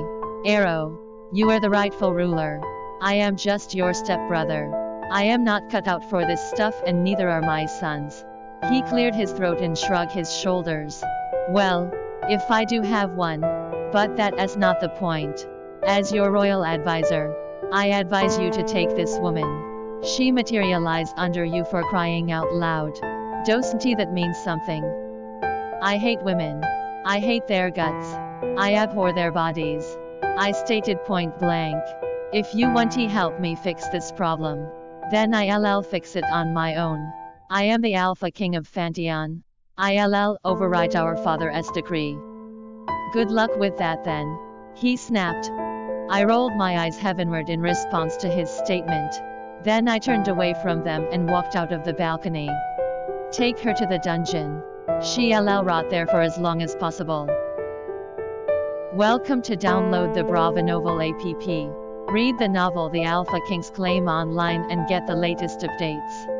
Arrow. 0.44 0.96
You 1.32 1.50
are 1.50 1.60
the 1.60 1.70
rightful 1.70 2.12
ruler. 2.12 2.60
I 3.00 3.14
am 3.14 3.36
just 3.36 3.74
your 3.74 3.94
stepbrother. 3.94 4.70
I 5.10 5.22
am 5.22 5.42
not 5.42 5.70
cut 5.70 5.88
out 5.88 6.08
for 6.10 6.26
this 6.26 6.50
stuff 6.50 6.74
and 6.86 7.02
neither 7.02 7.28
are 7.28 7.40
my 7.40 7.64
sons. 7.64 8.24
He 8.70 8.82
cleared 8.82 9.14
his 9.14 9.32
throat 9.32 9.60
and 9.60 9.76
shrugged 9.76 10.12
his 10.12 10.32
shoulders. 10.32 11.02
Well, 11.48 11.90
if 12.28 12.50
I 12.50 12.64
do 12.64 12.82
have 12.82 13.12
one. 13.12 13.40
But 13.92 14.16
that 14.18 14.38
is 14.38 14.56
not 14.56 14.80
the 14.80 14.90
point. 14.90 15.48
As 15.84 16.12
your 16.12 16.30
royal 16.30 16.64
advisor, 16.64 17.34
I 17.72 17.86
advise 17.86 18.36
you 18.36 18.50
to 18.50 18.64
take 18.64 18.96
this 18.96 19.16
woman. 19.18 20.02
She 20.02 20.32
materialized 20.32 21.14
under 21.16 21.44
you 21.44 21.64
for 21.64 21.84
crying 21.84 22.32
out 22.32 22.52
loud. 22.52 22.98
Doesn't 23.46 23.82
that 23.96 24.12
means 24.12 24.36
something? 24.38 24.82
I 25.80 25.96
hate 25.96 26.20
women. 26.22 26.64
I 27.06 27.20
hate 27.20 27.46
their 27.46 27.70
guts. 27.70 28.06
I 28.58 28.74
abhor 28.74 29.12
their 29.12 29.30
bodies. 29.30 29.96
I 30.22 30.50
stated 30.50 31.04
point 31.04 31.38
blank. 31.38 31.80
If 32.32 32.54
you 32.54 32.68
want 32.70 32.90
to 32.92 33.06
help 33.06 33.38
me 33.38 33.54
fix 33.54 33.88
this 33.88 34.10
problem, 34.10 34.66
then 35.12 35.32
I'll 35.32 35.82
fix 35.82 36.16
it 36.16 36.24
on 36.24 36.52
my 36.52 36.74
own. 36.74 37.12
I 37.50 37.62
am 37.64 37.82
the 37.82 37.94
Alpha 37.94 38.32
King 38.32 38.56
of 38.56 38.68
Fanteon. 38.68 39.42
ILL 39.78 40.38
overwrite 40.44 40.96
our 40.96 41.16
father's 41.16 41.70
decree. 41.70 42.18
Good 43.12 43.30
luck 43.30 43.56
with 43.56 43.76
that 43.78 44.02
then. 44.02 44.38
He 44.74 44.96
snapped. 44.96 45.50
I 46.10 46.24
rolled 46.24 46.56
my 46.56 46.76
eyes 46.76 46.98
heavenward 46.98 47.48
in 47.48 47.60
response 47.60 48.16
to 48.16 48.28
his 48.28 48.50
statement. 48.50 49.14
Then 49.62 49.86
I 49.86 50.00
turned 50.00 50.26
away 50.26 50.54
from 50.60 50.82
them 50.82 51.06
and 51.12 51.30
walked 51.30 51.54
out 51.54 51.70
of 51.70 51.84
the 51.84 51.92
balcony. 51.92 52.50
Take 53.30 53.60
her 53.60 53.72
to 53.72 53.86
the 53.86 54.00
dungeon. 54.00 54.60
She'll 55.00 55.44
rot 55.62 55.88
there 55.88 56.08
for 56.08 56.20
as 56.20 56.36
long 56.36 56.62
as 56.62 56.74
possible. 56.74 57.28
Welcome 58.92 59.40
to 59.42 59.56
download 59.56 60.14
the 60.14 60.24
Brava 60.24 60.64
Novel 60.64 61.00
app. 61.00 62.12
Read 62.12 62.38
the 62.40 62.48
novel 62.48 62.90
The 62.90 63.04
Alpha 63.04 63.38
King's 63.46 63.70
Claim 63.70 64.08
online 64.08 64.68
and 64.68 64.88
get 64.88 65.06
the 65.06 65.14
latest 65.14 65.60
updates. 65.60 66.39